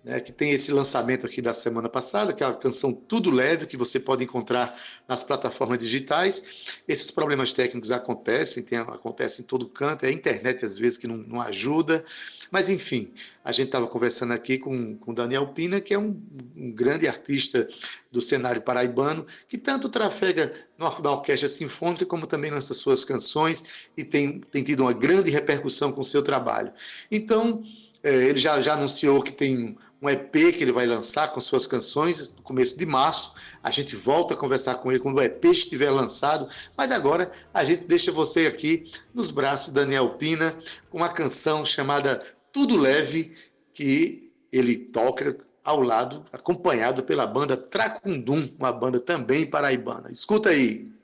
né, 0.06 0.20
que 0.20 0.30
tem 0.30 0.52
esse 0.52 0.70
lançamento 0.70 1.26
aqui 1.26 1.42
da 1.42 1.52
semana 1.52 1.88
passada, 1.88 2.32
que 2.32 2.44
é 2.44 2.46
a 2.46 2.54
canção 2.54 2.92
Tudo 2.92 3.28
Leve, 3.28 3.66
que 3.66 3.76
você 3.76 3.98
pode 3.98 4.22
encontrar 4.22 4.80
nas 5.08 5.24
plataformas 5.24 5.78
digitais. 5.78 6.78
Esses 6.86 7.10
problemas 7.10 7.52
técnicos 7.52 7.90
acontecem, 7.90 8.62
tem, 8.62 8.78
acontecem 8.78 9.42
em 9.44 9.48
todo 9.48 9.68
canto, 9.68 10.06
é 10.06 10.08
a 10.08 10.12
internet 10.12 10.64
às 10.64 10.78
vezes 10.78 10.96
que 10.96 11.08
não, 11.08 11.16
não 11.16 11.40
ajuda, 11.40 12.04
mas 12.52 12.68
enfim, 12.68 13.12
a 13.44 13.50
gente 13.50 13.66
estava 13.66 13.88
conversando 13.88 14.32
aqui 14.32 14.58
com 14.58 14.96
o 15.04 15.12
Daniel 15.12 15.48
Pina, 15.48 15.80
que 15.80 15.92
é 15.92 15.98
um, 15.98 16.22
um, 16.56 16.70
grande 16.70 17.08
artista 17.08 17.66
do 18.12 18.20
cenário 18.20 18.62
paraibano, 18.62 19.26
que 19.48 19.58
tanto 19.58 19.88
trafega 19.88 20.54
na 20.78 21.10
orquestra 21.10 21.48
sinfônica, 21.48 22.06
como 22.06 22.28
também 22.28 22.52
lança 22.52 22.74
suas 22.74 23.04
canções 23.04 23.88
e 23.96 24.04
tem, 24.04 24.38
tem 24.52 24.62
tido 24.62 24.84
uma 24.84 24.92
grande 24.92 25.32
repercussão 25.32 25.90
com 25.90 26.02
o 26.02 26.04
seu 26.04 26.22
trabalho. 26.22 26.70
Então, 27.10 27.64
é, 28.04 28.14
ele 28.14 28.38
já, 28.38 28.60
já 28.60 28.74
anunciou 28.74 29.20
que 29.20 29.32
tem 29.32 29.76
um 30.00 30.08
EP 30.08 30.30
que 30.30 30.62
ele 30.62 30.72
vai 30.72 30.86
lançar 30.86 31.32
com 31.32 31.40
suas 31.40 31.66
canções 31.66 32.34
no 32.34 32.42
começo 32.42 32.78
de 32.78 32.84
março. 32.84 33.34
A 33.62 33.70
gente 33.70 33.96
volta 33.96 34.34
a 34.34 34.36
conversar 34.36 34.76
com 34.76 34.90
ele 34.90 35.00
quando 35.00 35.16
o 35.16 35.22
EP 35.22 35.44
estiver 35.46 35.90
lançado, 35.90 36.48
mas 36.76 36.90
agora 36.90 37.30
a 37.52 37.64
gente 37.64 37.84
deixa 37.84 38.12
você 38.12 38.46
aqui 38.46 38.90
nos 39.14 39.30
braços 39.30 39.68
de 39.68 39.74
Daniel 39.74 40.10
Pina 40.10 40.56
com 40.90 40.98
uma 40.98 41.08
canção 41.08 41.64
chamada 41.64 42.22
Tudo 42.52 42.78
Leve, 42.78 43.34
que 43.72 44.32
ele 44.52 44.76
toca 44.76 45.36
ao 45.64 45.80
lado, 45.82 46.24
acompanhado 46.32 47.02
pela 47.02 47.26
banda 47.26 47.56
Tracundum, 47.56 48.48
uma 48.58 48.72
banda 48.72 49.00
também 49.00 49.48
paraibana. 49.48 50.10
Escuta 50.12 50.50
aí. 50.50 50.95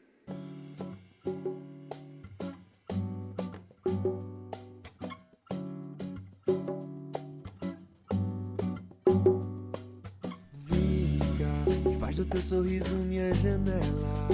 Sorriso 12.43 12.95
minha 12.97 13.33
janela. 13.35 14.29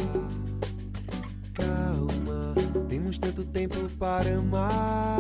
Calma, 1.53 2.55
temos 2.89 3.19
tanto 3.19 3.45
tempo 3.45 3.77
para 3.99 4.37
amar. 4.37 5.19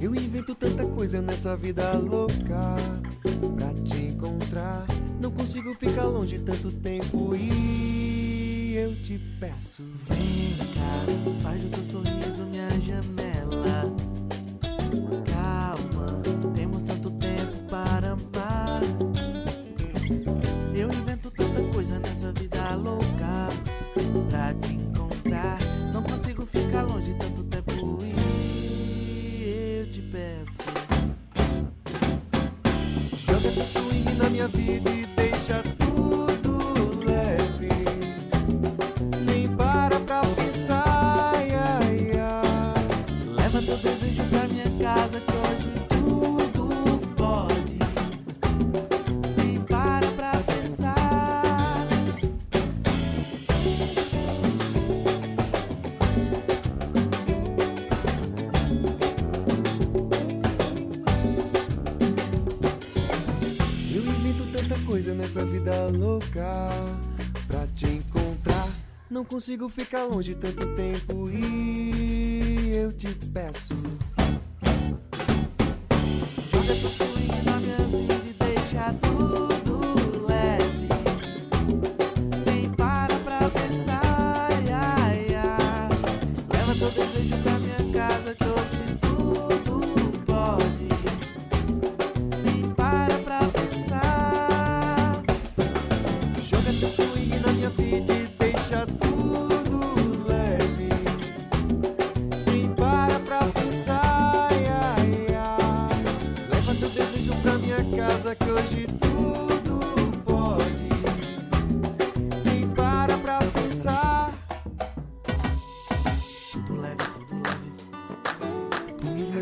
Eu 0.00 0.14
invento 0.14 0.54
tanta 0.54 0.84
coisa 0.86 1.20
nessa 1.20 1.56
vida 1.56 1.92
louca 1.98 2.76
pra 3.56 3.74
te 3.82 4.04
encontrar. 4.04 4.86
Não 5.20 5.30
consigo 5.30 5.74
ficar 5.74 6.04
longe 6.04 6.38
tanto 6.38 6.70
tempo 6.70 7.34
e 7.34 8.74
eu 8.76 8.94
te 9.02 9.18
peço. 9.40 9.82
Vem 10.08 10.56
cá, 10.74 11.42
faz 11.42 11.64
o 11.64 11.68
teu 11.68 11.82
sorriso 11.84 12.44
minha 12.46 12.70
janela. 12.80 13.03
Louca 66.34 66.74
pra 67.46 67.66
te 67.68 67.86
encontrar. 67.86 68.68
Não 69.08 69.24
consigo 69.24 69.68
ficar 69.68 70.04
longe 70.04 70.34
tanto 70.34 70.74
tempo 70.74 71.30
e 71.30 72.72
eu 72.74 72.92
te 72.92 73.14
peço. 73.32 73.76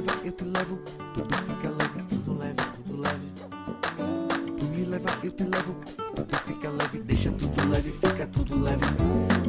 Leva, 0.03 0.21
eu 0.25 0.33
te 0.33 0.45
levo, 0.45 0.79
tudo 1.15 1.35
fica 1.37 1.69
leve. 1.69 2.03
tudo 2.09 2.39
leve, 2.39 2.57
tudo 2.75 3.01
leve. 3.01 3.27
Tu 4.59 4.65
me 4.67 4.85
leva, 4.85 5.11
eu 5.23 5.31
te 5.31 5.45
levo, 5.45 5.75
tudo 6.17 6.37
fica 6.47 6.71
leve. 6.71 6.99
Deixa 7.01 7.31
tudo 7.31 7.71
leve, 7.71 7.91
fica 7.91 8.27
tudo 8.27 8.63
leve. 8.63 8.87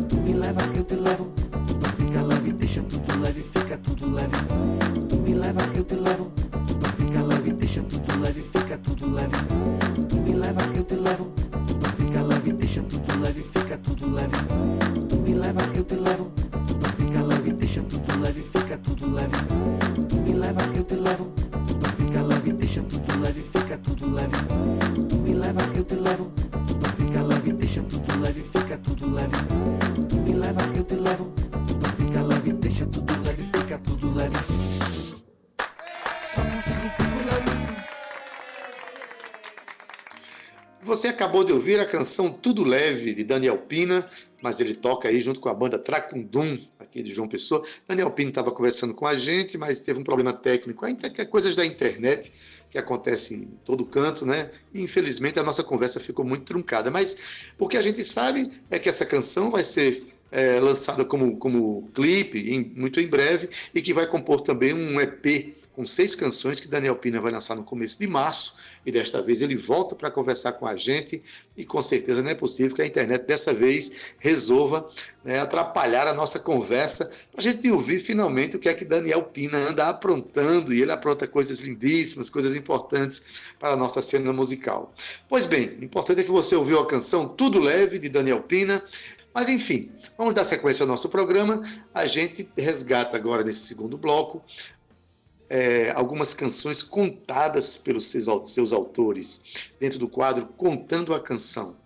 Tu 0.09 0.15
me 0.15 0.33
leva, 0.33 0.61
eu 0.75 0.83
te 0.83 0.95
levo, 0.95 1.31
tudo 1.67 1.89
fica 1.97 2.21
leve. 2.21 2.53
Deixa 2.53 2.81
tudo 2.81 3.21
leve, 3.21 3.41
fica 3.41 3.77
tudo 3.77 4.13
leve. 4.13 4.37
Tu 5.09 5.15
me 5.17 5.33
leva, 5.33 5.61
eu 5.75 5.83
te 5.83 5.95
levo, 5.95 6.31
tudo 6.67 6.87
fica 6.97 7.23
leve. 7.23 7.53
Deixa 7.53 7.81
tudo 7.81 8.19
leve, 8.21 8.41
fica 8.41 8.77
tudo 8.77 9.13
leve. 9.13 9.37
Tu 10.09 10.15
me 10.15 10.33
leva, 10.35 10.61
eu 10.75 10.83
te 10.83 10.95
levo, 10.95 11.32
Você 41.03 41.09
acabou 41.09 41.43
de 41.43 41.51
ouvir 41.51 41.81
a 41.81 41.85
canção 41.85 42.31
Tudo 42.31 42.63
Leve, 42.63 43.13
de 43.13 43.25
Daniel 43.25 43.57
Pina, 43.57 44.09
mas 44.41 44.61
ele 44.61 44.73
toca 44.73 45.09
aí 45.09 45.19
junto 45.19 45.41
com 45.41 45.49
a 45.49 45.53
banda 45.53 45.77
Tracundum, 45.77 46.57
aqui 46.79 47.03
de 47.03 47.11
João 47.11 47.27
Pessoa. 47.27 47.61
Daniel 47.85 48.09
Pina 48.09 48.29
estava 48.29 48.53
conversando 48.53 48.93
com 48.93 49.05
a 49.05 49.13
gente, 49.13 49.57
mas 49.57 49.81
teve 49.81 49.99
um 49.99 50.03
problema 50.05 50.31
técnico, 50.31 50.85
é 50.85 51.25
coisas 51.25 51.57
da 51.57 51.65
internet 51.65 52.31
que 52.71 52.77
acontecem 52.77 53.39
em 53.39 53.59
todo 53.65 53.85
canto, 53.85 54.25
né? 54.25 54.49
E 54.73 54.81
infelizmente 54.81 55.37
a 55.37 55.43
nossa 55.43 55.61
conversa 55.61 55.99
ficou 55.99 56.23
muito 56.23 56.45
truncada. 56.45 56.89
Mas 56.89 57.17
o 57.59 57.67
que 57.67 57.75
a 57.75 57.81
gente 57.81 58.01
sabe 58.05 58.49
é 58.71 58.79
que 58.79 58.87
essa 58.87 59.05
canção 59.05 59.51
vai 59.51 59.65
ser 59.65 60.05
é, 60.31 60.57
lançada 60.57 61.03
como, 61.03 61.35
como 61.35 61.89
clipe 61.93 62.49
em- 62.49 62.71
muito 62.77 63.01
em 63.01 63.07
breve 63.07 63.49
e 63.75 63.81
que 63.81 63.93
vai 63.93 64.07
compor 64.07 64.39
também 64.39 64.73
um 64.73 65.01
EP 65.01 65.53
com 65.73 65.85
seis 65.85 66.15
canções 66.15 66.59
que 66.59 66.67
Daniel 66.67 66.95
Pina 66.95 67.19
vai 67.19 67.31
lançar 67.31 67.55
no 67.55 67.63
começo 67.63 67.99
de 67.99 68.07
março. 68.07 68.55
E 68.85 68.91
desta 68.91 69.21
vez 69.21 69.41
ele 69.41 69.55
volta 69.55 69.95
para 69.95 70.11
conversar 70.11 70.53
com 70.53 70.65
a 70.65 70.75
gente. 70.75 71.21
E 71.55 71.65
com 71.65 71.81
certeza 71.81 72.21
não 72.21 72.29
é 72.29 72.35
possível 72.35 72.75
que 72.75 72.81
a 72.81 72.85
internet 72.85 73.25
dessa 73.25 73.53
vez 73.53 73.91
resolva 74.19 74.89
né, 75.23 75.39
atrapalhar 75.39 76.07
a 76.07 76.13
nossa 76.13 76.39
conversa 76.39 77.05
para 77.31 77.39
a 77.39 77.41
gente 77.41 77.69
ouvir 77.71 77.99
finalmente 77.99 78.55
o 78.55 78.59
que 78.59 78.67
é 78.67 78.73
que 78.73 78.85
Daniel 78.85 79.23
Pina 79.23 79.57
anda 79.57 79.87
aprontando. 79.87 80.73
E 80.73 80.81
ele 80.81 80.91
apronta 80.91 81.27
coisas 81.27 81.59
lindíssimas, 81.59 82.29
coisas 82.29 82.55
importantes 82.55 83.23
para 83.59 83.73
a 83.73 83.77
nossa 83.77 84.01
cena 84.01 84.33
musical. 84.33 84.93
Pois 85.29 85.45
bem, 85.45 85.77
o 85.79 85.83
importante 85.83 86.21
é 86.21 86.23
que 86.23 86.31
você 86.31 86.55
ouviu 86.55 86.79
a 86.79 86.87
canção 86.87 87.27
Tudo 87.27 87.59
Leve 87.59 87.99
de 87.99 88.09
Daniel 88.09 88.41
Pina. 88.41 88.83
Mas 89.33 89.49
enfim, 89.49 89.91
vamos 90.17 90.35
dar 90.35 90.43
sequência 90.43 90.83
ao 90.83 90.87
nosso 90.87 91.09
programa. 91.09 91.61
A 91.93 92.05
gente 92.05 92.47
resgata 92.55 93.17
agora 93.17 93.43
nesse 93.43 93.61
segundo 93.61 93.97
bloco 93.97 94.43
é, 95.53 95.91
algumas 95.91 96.33
canções 96.33 96.81
contadas 96.81 97.77
pelos 97.77 98.07
seus, 98.07 98.51
seus, 98.51 98.73
autores, 98.73 99.69
dentro 99.79 99.99
do 99.99 100.07
quadro 100.07 100.47
Contando 100.47 101.13
a 101.13 101.19
Canção. 101.19 101.77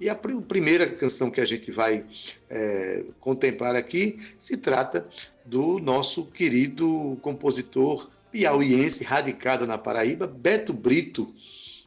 E 0.00 0.08
a 0.08 0.14
pr 0.14 0.40
primeira 0.48 0.86
canção 0.88 1.30
que 1.30 1.38
a 1.38 1.44
gente 1.44 1.70
vai 1.70 2.06
é, 2.48 3.04
contemplar 3.20 3.76
aqui 3.76 4.18
se 4.38 4.56
trata 4.56 5.06
do 5.44 5.78
nosso 5.78 6.24
querido 6.24 7.18
compositor 7.20 8.08
piauiense, 8.32 9.04
radicado 9.04 9.66
na 9.66 9.76
Paraíba, 9.76 10.26
Beto 10.26 10.72
Brito. 10.72 11.26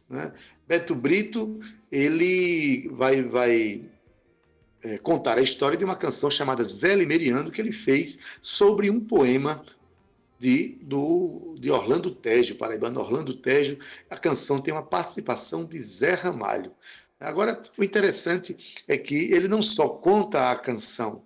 Né? 0.07 0.31
Beto 0.67 0.93
Brito, 0.93 1.59
ele 1.91 2.89
vai, 2.89 3.23
vai 3.23 3.81
é, 4.83 4.99
contar 4.99 5.39
a 5.39 5.41
história 5.41 5.79
de 5.79 5.83
uma 5.83 5.95
canção 5.95 6.29
chamada 6.29 6.63
Zé 6.63 6.95
Limeriano, 6.95 7.49
que 7.49 7.59
ele 7.59 7.71
fez 7.71 8.19
sobre 8.39 8.91
um 8.91 8.99
poema 8.99 9.65
de, 10.43 10.77
do, 10.81 11.55
de 11.57 11.71
Orlando 11.71 12.13
Tejo, 12.13 12.55
paraibano 12.55 12.99
Orlando 12.99 13.33
Tejo. 13.33 13.79
A 14.09 14.17
canção 14.17 14.59
tem 14.59 14.73
uma 14.73 14.83
participação 14.83 15.63
de 15.63 15.79
Zé 15.79 16.15
Ramalho. 16.15 16.73
Agora, 17.17 17.63
o 17.77 17.83
interessante 17.83 18.83
é 18.85 18.97
que 18.97 19.31
ele 19.31 19.47
não 19.47 19.63
só 19.63 19.87
conta 19.87 20.51
a 20.51 20.57
canção, 20.57 21.23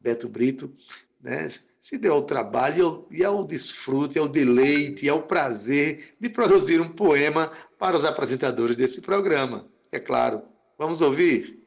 Beto 0.00 0.30
Brito, 0.30 0.74
né, 1.20 1.46
se 1.78 1.98
deu 1.98 2.14
ao 2.14 2.22
trabalho 2.22 3.06
e 3.10 3.22
ao 3.22 3.44
desfrute, 3.44 4.18
ao 4.18 4.26
deleite, 4.26 5.10
ao 5.10 5.24
prazer 5.24 6.14
de 6.18 6.30
produzir 6.30 6.80
um 6.80 6.88
poema 6.88 7.52
para 7.78 7.94
os 7.94 8.04
apresentadores 8.04 8.76
desse 8.76 9.02
programa. 9.02 9.68
É 9.92 10.00
claro. 10.00 10.42
Vamos 10.78 11.02
ouvir? 11.02 11.62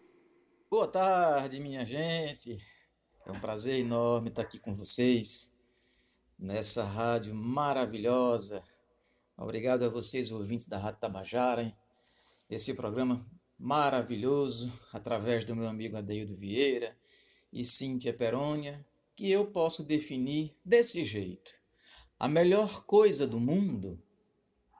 Boa 0.67 0.88
tarde, 0.88 1.60
minha 1.60 1.86
gente. 1.86 2.57
É 3.23 3.31
um 3.31 3.39
prazer 3.39 3.77
enorme 3.79 4.29
estar 4.29 4.41
aqui 4.41 4.57
com 4.57 4.73
vocês 4.73 5.55
nessa 6.38 6.84
rádio 6.84 7.34
maravilhosa. 7.34 8.63
Obrigado 9.36 9.84
a 9.84 9.89
vocês, 9.89 10.32
ouvintes 10.32 10.67
da 10.67 10.78
Rádio 10.78 11.00
Tabajara, 11.02 11.76
esse 12.50 12.73
programa 12.73 13.26
maravilhoso, 13.58 14.71
através 14.93 15.43
do 15.43 15.56
meu 15.56 15.67
amigo 15.67 15.97
Adeildo 15.97 16.36
Vieira 16.36 16.95
e 17.52 17.65
Cíntia 17.65 18.13
Perônia, 18.13 18.86
que 19.15 19.32
eu 19.32 19.47
posso 19.47 19.84
definir 19.84 20.56
desse 20.63 21.04
jeito. 21.04 21.52
A 22.19 22.28
melhor 22.28 22.86
coisa 22.86 23.26
do 23.26 23.39
mundo 23.39 24.02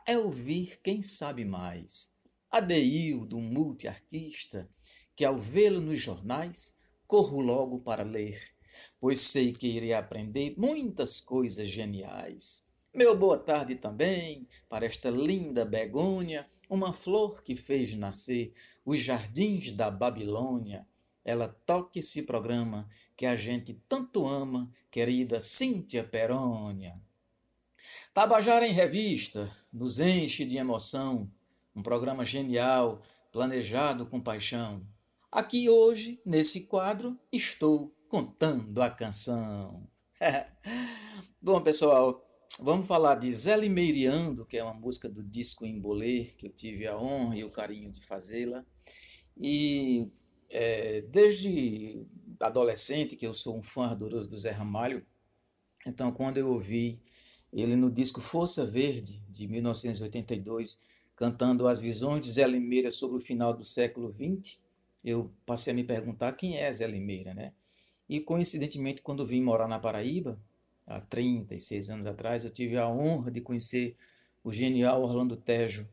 é 0.06 0.17
ouvir 0.17 0.80
quem 0.84 1.02
sabe 1.02 1.43
mais. 1.43 2.15
Adeildo, 2.50 3.39
multiartista, 3.39 4.70
que 5.15 5.26
ao 5.26 5.38
vê-lo 5.38 5.82
nos 5.82 6.00
jornais, 6.00 6.80
corro 7.08 7.41
logo 7.41 7.80
para 7.80 8.04
ler 8.04 8.57
pois 8.99 9.21
sei 9.21 9.51
que 9.51 9.67
irei 9.67 9.93
aprender 9.93 10.53
muitas 10.57 11.19
coisas 11.19 11.67
geniais. 11.67 12.67
Meu 12.93 13.15
boa 13.15 13.38
tarde 13.38 13.75
também 13.75 14.47
para 14.67 14.86
esta 14.86 15.10
linda 15.10 15.63
begônia, 15.63 16.47
uma 16.69 16.91
flor 16.91 17.43
que 17.43 17.55
fez 17.55 17.95
nascer 17.95 18.53
os 18.83 18.99
jardins 18.99 19.71
da 19.71 19.91
Babilônia. 19.91 20.88
Ela 21.23 21.47
toca 21.47 21.99
esse 21.99 22.23
programa 22.23 22.89
que 23.15 23.25
a 23.25 23.36
gente 23.36 23.73
tanto 23.88 24.25
ama, 24.25 24.71
querida 24.89 25.39
Cíntia 25.39 26.03
Perônia. 26.03 26.99
Tabajara 28.13 28.67
em 28.67 28.71
Revista 28.71 29.51
nos 29.71 29.99
enche 29.99 30.43
de 30.43 30.57
emoção, 30.57 31.31
um 31.75 31.83
programa 31.83 32.25
genial, 32.25 33.01
planejado 33.31 34.07
com 34.07 34.19
paixão. 34.19 34.81
Aqui 35.31 35.69
hoje, 35.69 36.19
nesse 36.25 36.62
quadro, 36.62 37.15
estou 37.31 37.93
contando 38.08 38.82
a 38.82 38.89
canção. 38.89 39.88
Bom, 41.41 41.62
pessoal, 41.62 42.26
vamos 42.60 42.88
falar 42.88 43.15
de 43.15 43.32
Zé 43.32 43.58
Limeiriando, 43.58 44.46
que 44.46 44.58
é 44.58 44.63
uma 44.63 44.74
música 44.74 45.10
do 45.10 45.24
disco 45.24 45.65
Embolê, 45.65 46.26
que 46.38 46.48
eu 46.48 46.52
tive 46.52 46.88
a 46.88 46.98
honra 46.98 47.38
e 47.38 47.43
o 47.43 47.52
carinho 47.52 47.91
de 47.91 48.04
fazê-la. 48.04 48.65
E 49.36 50.10
é, 50.50 51.02
desde 51.02 52.06
adolescente, 52.39 53.15
que 53.15 53.28
eu 53.28 53.34
sou 53.34 53.58
um 53.58 53.63
fã 53.63 53.88
ardoroso 53.88 54.30
do 54.30 54.38
Zé 54.38 54.52
Ramalho, 54.52 55.06
então 55.86 56.12
quando 56.12 56.38
eu 56.38 56.50
ouvi 56.50 57.02
ele 57.52 57.76
no 57.76 57.89
disco 57.89 58.22
Força 58.22 58.65
Verde, 58.65 59.24
de 59.30 59.48
1982, 59.48 60.82
cantando 61.15 61.67
as 61.67 61.80
visões 61.80 62.22
de 62.22 62.32
Zé 62.32 62.48
Limeira 62.48 62.91
sobre 62.91 63.17
o 63.17 63.22
final 63.22 63.54
do 63.54 63.63
século 63.63 64.12
XX, 64.12 64.60
eu 65.04 65.32
passei 65.46 65.74
a 65.74 65.76
me 65.76 65.84
perguntar 65.84 66.34
quem 66.34 66.58
é 66.58 66.72
Zé 66.72 66.88
Limeira, 66.88 67.34
né? 67.34 67.54
E 68.10 68.20
coincidentemente, 68.20 69.02
quando 69.02 69.26
vim 69.26 69.41
morar 69.41 69.67
na 69.67 69.80
Paraíba, 69.80 70.39
há 70.86 71.02
36 71.02 71.89
anos 71.89 72.06
atrás, 72.06 72.43
eu 72.43 72.50
tive 72.50 72.78
a 72.78 72.88
honra 72.88 73.30
de 73.30 73.41
conhecer 73.41 73.98
o 74.43 74.52
genial 74.52 75.04
Orlando 75.04 75.36
Tejo. 75.36 75.88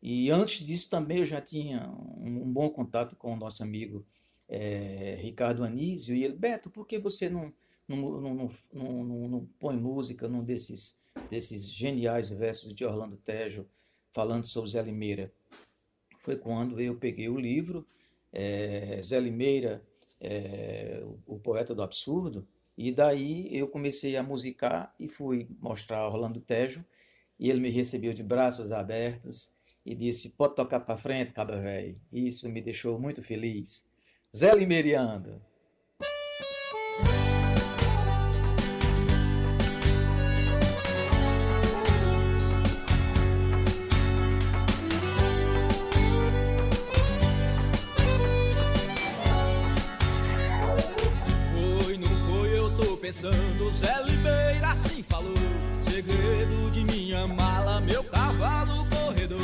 E 0.00 0.30
antes 0.30 0.64
disso 0.64 0.88
também 0.88 1.18
eu 1.18 1.26
já 1.26 1.40
tinha 1.40 1.90
um, 2.16 2.52
bom 2.52 2.70
contato 2.70 3.16
com 3.16 3.32
o 3.32 3.36
nosso 3.36 3.64
amigo 3.64 4.06
é, 4.48 5.18
Ricardo 5.20 5.64
Anísio. 5.64 6.14
E 6.14 6.22
ele, 6.22 6.36
Beto, 6.36 6.70
por 6.70 6.86
que 6.86 6.98
você 6.98 7.28
não, 7.28 7.52
não, 7.88 7.96
não, 7.96 8.50
não, 8.72 9.28
não 9.28 9.48
põe 9.58 9.76
música 9.76 10.28
num 10.28 10.44
desses, 10.44 11.00
desses 11.28 11.68
geniais 11.68 12.30
versos 12.30 12.72
de 12.72 12.84
Orlando 12.84 13.16
Tejo 13.16 13.66
falando 14.12 14.46
sobre 14.46 14.70
Zé 14.70 14.82
Limeira? 14.82 15.32
Foi 16.16 16.36
quando 16.36 16.80
eu 16.80 16.94
peguei 16.94 17.28
o 17.28 17.38
livro 17.38 17.84
é, 18.32 19.00
Zé 19.02 19.18
Limeira 19.18 19.82
é, 20.20 21.02
o 21.26 21.38
poeta 21.38 21.74
do 21.74 21.82
absurdo, 21.82 22.46
e 22.76 22.92
daí 22.92 23.48
eu 23.50 23.68
comecei 23.68 24.16
a 24.16 24.22
musicar 24.22 24.94
e 24.98 25.08
fui 25.08 25.48
mostrar 25.60 25.98
a 25.98 26.08
Orlando 26.08 26.40
Tejo, 26.40 26.84
e 27.38 27.50
ele 27.50 27.60
me 27.60 27.70
recebeu 27.70 28.12
de 28.12 28.22
braços 28.22 28.72
abertos 28.72 29.52
e 29.84 29.94
disse: 29.94 30.30
Pode 30.30 30.54
tocar 30.54 30.80
para 30.80 30.96
frente, 30.96 31.32
cabra 31.32 31.60
velho. 31.60 32.00
Isso 32.12 32.48
me 32.48 32.60
deixou 32.60 32.98
muito 32.98 33.22
feliz. 33.22 33.90
Zé 34.36 34.54
Limeriando. 34.54 35.40
Pensando, 53.18 53.72
Zé 53.72 54.02
Limeira 54.06 54.68
assim 54.68 55.02
falou. 55.02 55.34
Segredo 55.80 56.70
de 56.70 56.84
minha 56.84 57.26
mala, 57.26 57.80
meu 57.80 58.04
cavalo 58.04 58.86
corredor. 58.86 59.40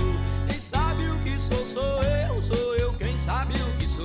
Quem 0.49 0.59
sabe 0.59 1.03
o 1.09 1.19
que 1.21 1.39
sou, 1.41 1.67
sou 1.67 2.03
eu, 2.03 2.43
sou 2.43 2.77
eu 2.77 2.93
quem 2.95 3.17
sabe 3.17 3.55
o 3.55 3.79
que 3.79 3.87
sou. 3.87 4.05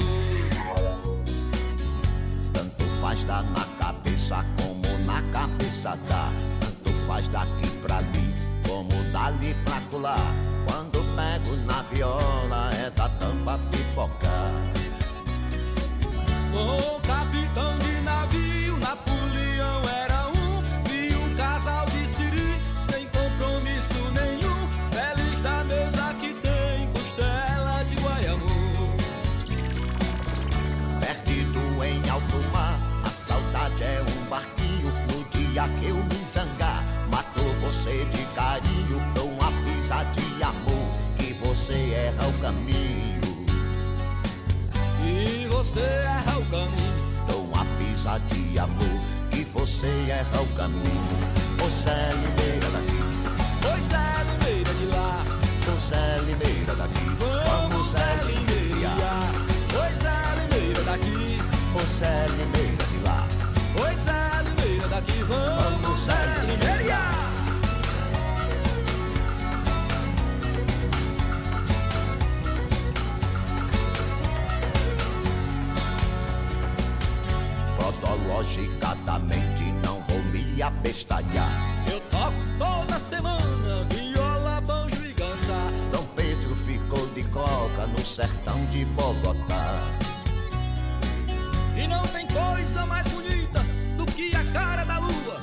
Tanto 2.51 2.83
faz 2.99 3.23
dar 3.25 3.43
na 3.43 3.65
cabeça 3.79 4.43
como 4.57 5.05
na 5.05 5.21
cabeça 5.31 5.95
dá. 6.07 6.31
Tanto 6.59 6.91
faz 7.05 7.27
daqui 7.27 7.69
pra 7.83 7.97
ali 7.97 8.33
como 8.67 9.03
dali 9.11 9.55
pra 9.65 9.81
colar. 9.91 10.33
Quando 10.65 10.99
pego 11.15 11.55
na 11.67 11.81
viola 11.83 12.71
é 12.73 12.89
da 12.89 13.07
tampa 13.09 13.59
pipocar. 13.71 14.51
Oh, 16.51 16.98
você 37.89 38.05
de 38.05 38.25
carinho, 38.35 39.01
dou 39.15 39.27
uma 39.29 39.51
pisa 39.63 40.03
de 40.13 40.43
amor, 40.43 40.91
que 41.17 41.33
você 41.33 41.73
erra 41.73 42.27
o 42.27 42.33
caminho. 42.33 43.19
E 45.03 45.47
você 45.47 45.79
erra 45.79 46.37
o 46.37 46.45
caminho, 46.45 47.25
dou 47.27 47.45
uma 47.45 47.65
pisa 47.77 48.19
de 48.29 48.59
amor, 48.59 48.99
que 49.31 49.43
você 49.43 49.87
erra 50.07 50.41
o 50.41 50.47
caminho. 50.55 51.19
Você 51.57 51.89
é 51.89 52.11
Limeira 52.13 52.69
daqui, 52.69 52.99
você 53.63 53.95
é 53.95 54.23
Limeira 54.29 54.73
de 54.75 54.85
lá, 54.85 55.25
você 55.65 55.95
é 55.95 56.19
Limeira 56.25 56.75
daqui, 56.75 57.05
vamos 57.17 57.95
é 57.95 58.15
Limeira, 58.23 58.89
você 59.73 60.07
é 60.07 60.35
Limeira 60.37 60.79
é, 60.79 60.83
daqui, 60.83 61.41
você 61.73 62.05
é 62.05 62.27
Limeira 62.29 62.83
de 62.85 62.97
lá, 63.03 63.27
Pois 63.75 64.07
é 64.07 64.43
Limeira 64.43 64.87
daqui, 64.89 65.23
vamos 65.23 66.09
é 66.09 66.45
Limeira. 66.45 67.18
Crodologicamente 78.09 79.71
não 79.83 80.01
vou 80.07 80.17
me 80.31 80.59
apestalhar. 80.63 81.51
Eu 81.91 81.99
toco 82.09 82.33
toda 82.57 82.97
semana 82.97 83.85
viola, 83.93 84.59
banjo 84.61 85.05
e 85.05 85.13
ganza. 85.13 85.53
Dom 85.91 86.03
Pedro 86.15 86.55
ficou 86.55 87.07
de 87.09 87.23
coca 87.25 87.85
no 87.85 88.03
sertão 88.03 88.65
de 88.67 88.83
Bogotá. 88.85 89.91
E 91.77 91.87
não 91.87 92.01
tem 92.07 92.25
coisa 92.27 92.83
mais 92.87 93.07
bonita 93.09 93.63
do 93.95 94.05
que 94.07 94.35
a 94.35 94.43
cara 94.53 94.83
da 94.85 94.97
lua. 94.97 95.41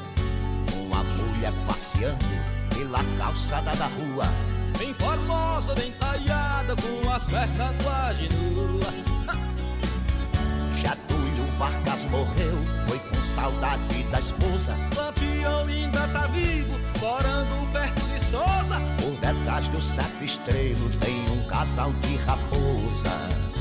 Uma 0.87 1.05
mulher 1.05 1.53
passeando 1.69 2.19
pela 2.75 2.99
calçada 3.17 3.77
da 3.77 3.87
rua. 3.87 4.27
Bem 4.77 4.93
formosa, 4.95 5.73
bem 5.77 5.93
talhada, 5.93 6.75
com 6.75 7.13
as 7.13 7.27
pernas 7.27 7.83
quase 7.85 8.29
nuas. 8.29 9.06
Vargas 11.67 12.05
morreu, 12.05 12.57
foi 12.87 12.99
com 13.01 13.21
saudade 13.25 14.05
da 14.05 14.21
esposa. 14.21 14.77
Lampião 14.95 15.67
ainda 15.67 16.07
tá 16.09 16.29
vivo, 16.29 16.79
morando 17.01 17.73
perto 17.73 18.07
de 18.07 18.21
Souza. 18.21 18.81
Por 19.01 19.11
detrás 19.19 19.67
dos 19.69 19.85
sete 19.85 20.27
estrelos 20.27 20.97
tem 20.99 21.29
um 21.29 21.45
casal 21.49 21.93
de 22.03 22.17
raposas. 22.19 23.53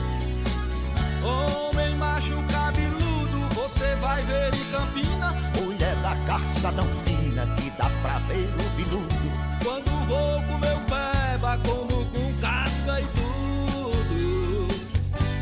Homem 1.23 1.95
macho 1.95 2.35
cabeludo, 2.51 3.39
você 3.55 3.95
vai 3.95 4.21
ver 4.23 4.53
em 4.53 4.65
Campina. 4.71 5.33
Mulher 5.59 5.95
da 6.03 6.15
carça 6.27 6.71
tão 6.73 6.85
fina 6.85 7.47
que 7.55 7.71
dá 7.71 7.89
pra 8.03 8.19
ver 8.27 8.47
o 8.53 8.69
viludo. 8.75 9.15
Quando 9.63 9.89
vou 10.05 10.43
com 10.43 10.59
meu 10.59 10.79
peba, 10.81 11.57
como 11.65 12.05
com 12.05 12.33
casca 12.39 13.01
e 13.01 13.07
tudo. 13.15 14.67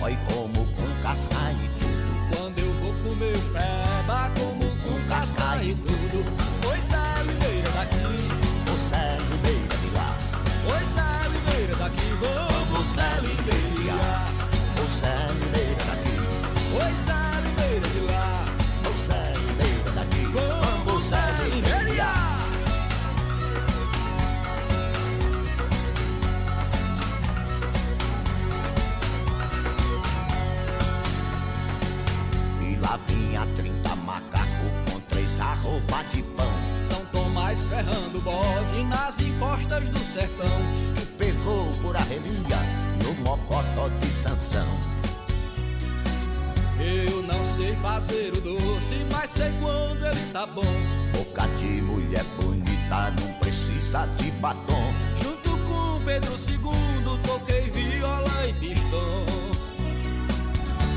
Oi, 0.02 0.18
como 0.30 0.66
com 0.66 1.04
casca 1.04 1.36
e 1.52 1.68
tudo. 1.68 1.73
Meu 3.24 3.40
peba, 3.54 4.30
como 4.38 4.70
com 4.84 5.08
casca 5.08 5.64
e 5.64 5.74
tudo. 5.76 6.26
Pois 6.62 6.92
é, 6.92 7.24
Limeira 7.24 7.70
daqui, 7.70 7.96
Você 8.68 8.96
é 8.96 9.18
Limeira 9.30 9.78
de 9.78 9.90
lá, 9.96 10.18
pois 10.66 10.98
é, 10.98 11.30
Limeira 11.30 11.76
daqui, 11.78 12.10
vamos 12.20 12.98
é 12.98 13.22
Limeira. 13.22 13.64
você 14.76 15.06
é 15.06 15.33
Ferrando 37.66 38.22
bode 38.22 38.84
nas 38.86 39.20
encostas 39.20 39.90
do 39.90 40.00
sertão. 40.00 40.60
E 41.02 41.06
pegou 41.18 41.72
por 41.82 41.96
arrelia 41.96 42.60
no 43.04 43.14
mocotó 43.24 43.90
de 44.00 44.12
Sansão. 44.12 44.68
Eu 46.80 47.22
não 47.24 47.44
sei 47.44 47.76
fazer 47.78 48.34
o 48.34 48.42
doce, 48.42 49.06
mas 49.12 49.30
sei 49.30 49.52
quando 49.62 50.06
ele 50.06 50.32
tá 50.32 50.46
bom. 50.46 50.64
Boca 51.14 51.48
de 51.58 51.82
mulher 51.82 52.24
bonita 52.36 53.12
não 53.20 53.34
precisa 53.40 54.06
de 54.18 54.32
batom. 54.32 54.94
Junto 55.16 55.50
com 55.66 56.02
Pedro 56.04 56.34
II, 56.34 57.20
toquei 57.24 57.70
viola 57.70 58.48
e 58.48 58.54
pistão. 58.54 59.26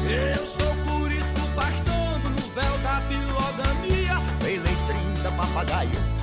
Eu 0.08 0.46
sou 0.46 0.74
curisco 0.84 1.40
pastando 1.54 2.30
no 2.30 2.54
véu 2.54 2.78
da 2.78 3.00
pilogamia. 3.02 4.16
Pelei 4.40 4.76
30 4.86 5.30
papagaio 5.32 6.15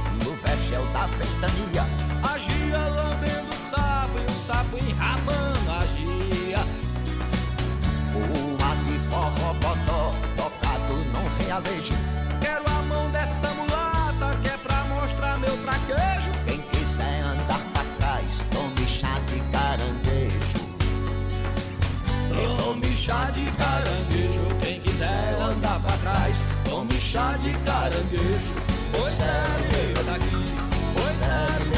vergel 0.74 0.86
da 0.92 1.06
ventania. 1.06 1.86
Agia 2.24 2.88
lambendo 2.88 3.54
o 3.54 3.58
sapo 3.58 4.18
e 4.18 4.32
o 4.32 4.36
sapo 4.36 4.78
enrabando 4.78 5.72
a 5.72 5.86
gia. 5.86 6.66
Uma 8.16 8.76
de 8.84 9.00
forró 9.10 9.54
botó, 9.54 10.14
tocado 10.36 10.94
num 10.94 11.46
realejo. 11.46 11.94
Quero 12.42 12.64
a 12.68 12.82
mão 12.84 13.10
dessa 13.12 13.50
mulata 13.50 14.38
que 14.42 14.50
é 14.50 14.58
pra 14.58 14.84
mostrar 14.86 15.38
meu 15.38 15.56
traquejo. 15.58 16.32
Quem 16.46 16.62
quiser 16.62 17.24
andar 17.24 17.60
pra 17.74 17.84
trás, 17.98 18.46
tome 18.52 18.88
chá 18.88 19.20
de 19.28 19.40
caranguejo. 19.52 20.64
Tome 22.58 22.96
chá 22.96 23.30
de 23.32 23.52
caranguejo, 23.52 24.42
quem 24.60 24.80
quiser 24.80 25.36
andar 25.40 25.80
pra 25.82 25.98
trás, 25.98 26.44
tome 26.64 27.00
chá 27.00 27.38
de 27.38 27.54
caranguejo. 27.60 28.64
Pois 28.92 29.20
é, 29.22 29.44
Limeira 29.72 30.04
daqui, 30.04 30.30
pois 30.30 30.63
é, 31.30 31.73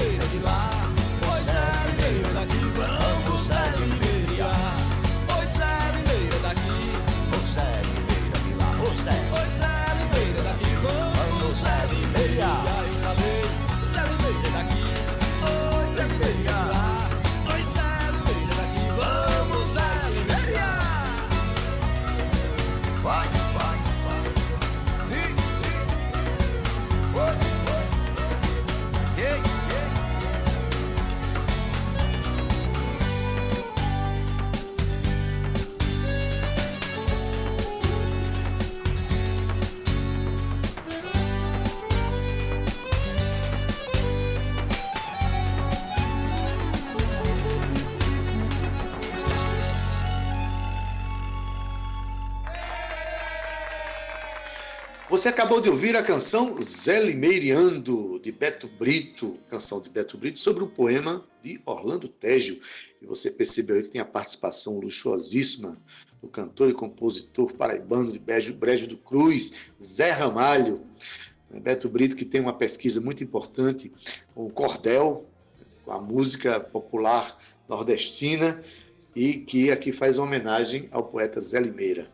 Você 55.25 55.29
acabou 55.29 55.59
de 55.59 55.71
ouvir 55.71 55.95
a 55.95 56.03
canção 56.03 56.61
Zé 56.61 57.01
Limeiriando, 57.01 58.19
de 58.19 58.31
Beto 58.31 58.67
Brito, 58.67 59.39
canção 59.49 59.81
de 59.81 59.89
Beto 59.89 60.19
Brito, 60.19 60.37
sobre 60.37 60.63
o 60.63 60.67
poema 60.67 61.25
de 61.41 61.59
Orlando 61.65 62.07
Tejo. 62.07 62.61
E 63.01 63.07
você 63.07 63.31
percebeu 63.31 63.77
aí 63.77 63.81
que 63.81 63.89
tem 63.89 63.99
a 63.99 64.05
participação 64.05 64.77
luxuosíssima 64.77 65.81
do 66.21 66.27
cantor 66.27 66.69
e 66.69 66.75
compositor 66.75 67.51
paraibano 67.53 68.11
de 68.11 68.19
Brejo, 68.19 68.53
Brejo 68.53 68.87
do 68.87 68.97
Cruz, 68.97 69.71
Zé 69.81 70.11
Ramalho. 70.11 70.85
Beto 71.49 71.89
Brito, 71.89 72.15
que 72.15 72.23
tem 72.23 72.39
uma 72.39 72.53
pesquisa 72.53 73.01
muito 73.01 73.23
importante 73.23 73.91
com 74.35 74.45
o 74.45 74.51
cordel, 74.51 75.27
com 75.83 75.91
a 75.91 75.99
música 75.99 76.59
popular 76.59 77.35
nordestina, 77.67 78.61
e 79.15 79.37
que 79.37 79.71
aqui 79.71 79.91
faz 79.91 80.19
uma 80.19 80.27
homenagem 80.27 80.87
ao 80.91 81.03
poeta 81.05 81.41
Zé 81.41 81.59
Limeira. 81.59 82.13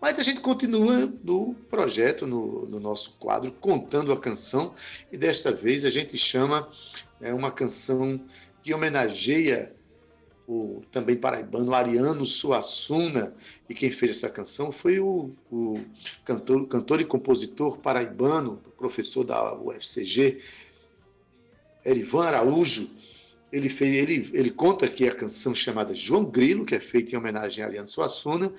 Mas 0.00 0.18
a 0.18 0.22
gente 0.22 0.40
continua 0.40 1.12
no 1.22 1.54
projeto, 1.68 2.26
no, 2.26 2.66
no, 2.66 2.80
nosso 2.80 3.16
quadro, 3.18 3.52
contando 3.52 4.12
a 4.12 4.18
canção, 4.18 4.74
e 5.12 5.16
desta 5.18 5.52
vez 5.52 5.84
a 5.84 5.90
gente 5.90 6.16
chama 6.16 6.68
é, 7.20 7.34
uma 7.34 7.50
canção 7.50 8.18
que 8.62 8.72
homenageia 8.72 9.74
o 10.48 10.82
também 10.90 11.16
paraibano 11.16 11.74
Ariano 11.74 12.26
Suassuna, 12.26 13.34
e 13.68 13.74
quem 13.74 13.90
fez 13.90 14.12
essa 14.12 14.28
canção 14.28 14.72
foi 14.72 14.98
o, 14.98 15.30
o 15.52 15.80
cantor, 16.24 16.66
cantor 16.66 17.00
e 17.00 17.04
compositor 17.04 17.78
paraibano, 17.78 18.60
professor 18.76 19.22
da 19.22 19.54
UFCG, 19.54 20.40
Erivan 21.84 22.24
Araújo, 22.24 22.90
ele, 23.52 23.68
fez, 23.68 23.96
ele, 23.96 24.30
ele 24.32 24.50
conta 24.50 24.88
que 24.88 25.08
a 25.08 25.14
canção 25.14 25.54
chamada 25.54 25.94
João 25.94 26.24
Grilo, 26.24 26.64
que 26.64 26.74
é 26.74 26.80
feita 26.80 27.14
em 27.14 27.18
homenagem 27.18 27.62
a 27.62 27.66
Ariano 27.66 27.88
Suassuna, 27.88 28.52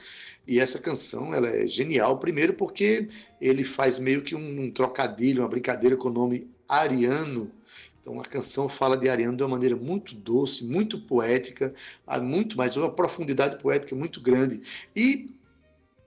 e 0.47 0.59
essa 0.59 0.79
canção 0.79 1.33
ela 1.33 1.47
é 1.47 1.67
genial, 1.67 2.17
primeiro 2.17 2.53
porque 2.53 3.07
ele 3.39 3.63
faz 3.63 3.99
meio 3.99 4.21
que 4.21 4.35
um, 4.35 4.63
um 4.63 4.71
trocadilho, 4.71 5.41
uma 5.41 5.49
brincadeira 5.49 5.95
com 5.95 6.09
o 6.09 6.13
nome 6.13 6.47
Ariano. 6.67 7.51
Então 8.01 8.19
a 8.19 8.25
canção 8.25 8.67
fala 8.67 8.97
de 8.97 9.07
Ariano 9.07 9.37
de 9.37 9.43
uma 9.43 9.49
maneira 9.49 9.75
muito 9.75 10.15
doce, 10.15 10.65
muito 10.65 10.99
poética, 10.99 11.73
muito 12.21 12.57
mais 12.57 12.75
uma 12.75 12.89
profundidade 12.89 13.57
poética 13.61 13.95
muito 13.95 14.19
grande. 14.19 14.61
E 14.95 15.29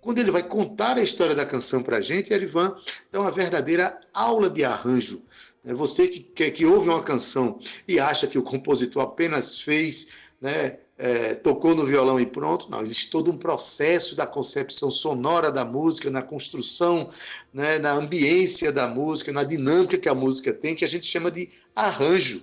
quando 0.00 0.18
ele 0.18 0.30
vai 0.30 0.42
contar 0.42 0.98
a 0.98 1.02
história 1.02 1.34
da 1.34 1.46
canção 1.46 1.82
para 1.82 1.96
a 1.96 2.00
gente, 2.00 2.34
Erivan 2.34 2.76
dá 3.10 3.20
uma 3.20 3.30
verdadeira 3.30 3.98
aula 4.12 4.50
de 4.50 4.62
arranjo. 4.64 5.22
É 5.64 5.72
Você 5.72 6.06
que, 6.08 6.20
que, 6.20 6.50
que 6.50 6.66
ouve 6.66 6.88
uma 6.88 7.02
canção 7.02 7.58
e 7.88 7.98
acha 7.98 8.26
que 8.26 8.38
o 8.38 8.42
compositor 8.42 9.02
apenas 9.02 9.60
fez, 9.60 10.08
né, 10.40 10.78
é, 10.98 11.34
tocou 11.34 11.74
no 11.74 11.86
violão 11.86 12.20
e 12.20 12.26
pronto. 12.26 12.70
Não, 12.70 12.82
existe 12.82 13.10
todo 13.10 13.30
um 13.30 13.36
processo 13.36 14.14
da 14.14 14.26
concepção 14.26 14.90
sonora 14.90 15.50
da 15.50 15.64
música, 15.64 16.10
na 16.10 16.22
construção, 16.22 17.10
né, 17.52 17.78
na 17.78 17.92
ambiência 17.92 18.70
da 18.70 18.86
música, 18.86 19.32
na 19.32 19.42
dinâmica 19.42 19.98
que 19.98 20.08
a 20.08 20.14
música 20.14 20.52
tem, 20.52 20.74
que 20.74 20.84
a 20.84 20.88
gente 20.88 21.06
chama 21.06 21.30
de 21.30 21.48
arranjo. 21.74 22.42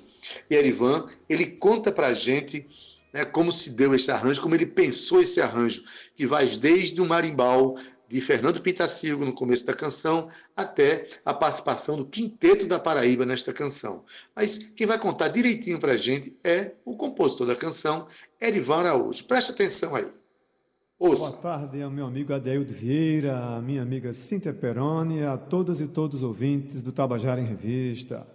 E 0.50 0.56
Erivan, 0.56 1.06
ele 1.30 1.46
conta 1.46 1.92
para 1.92 2.08
a 2.08 2.14
gente 2.14 2.68
né, 3.14 3.26
como 3.26 3.52
se 3.52 3.72
deu 3.72 3.94
esse 3.94 4.10
arranjo, 4.10 4.42
como 4.42 4.56
ele 4.56 4.66
pensou 4.66 5.22
esse 5.22 5.42
arranjo, 5.42 5.84
que 6.16 6.26
vai 6.26 6.46
desde 6.48 7.02
o 7.02 7.06
marimbau 7.06 7.78
de 8.12 8.20
Fernando 8.20 8.62
Pintacilgo 8.62 9.24
no 9.24 9.32
começo 9.34 9.66
da 9.66 9.74
canção 9.74 10.28
até 10.56 11.08
a 11.24 11.34
participação 11.34 11.96
do 11.96 12.06
Quinteto 12.06 12.68
da 12.68 12.78
Paraíba 12.78 13.26
nesta 13.26 13.54
canção. 13.54 14.04
Mas 14.36 14.58
quem 14.58 14.86
vai 14.86 15.00
contar 15.00 15.30
direitinho 15.30 15.80
para 15.80 15.94
a 15.94 15.98
gente 15.98 16.38
é 16.44 16.74
o 16.84 16.96
compositor 16.98 17.48
da 17.48 17.56
canção, 17.56 18.08
Erivan 18.40 18.80
Araújo. 18.80 19.24
Preste 19.24 19.52
atenção 19.52 19.96
aí. 19.96 20.08
Ouça. 21.00 21.32
Boa 21.32 21.42
tarde 21.42 21.82
ao 21.82 21.90
meu 21.90 22.06
amigo 22.06 22.34
Adeildo 22.34 22.74
Vieira, 22.74 23.56
à 23.56 23.62
minha 23.62 23.82
amiga 23.82 24.12
Cíntia 24.12 24.54
Peroni, 24.54 25.24
a 25.24 25.38
todas 25.38 25.80
e 25.80 25.88
todos 25.88 26.18
os 26.18 26.24
ouvintes 26.24 26.82
do 26.84 26.92
Tabajara 26.92 27.40
em 27.40 27.46
Revista. 27.46 28.28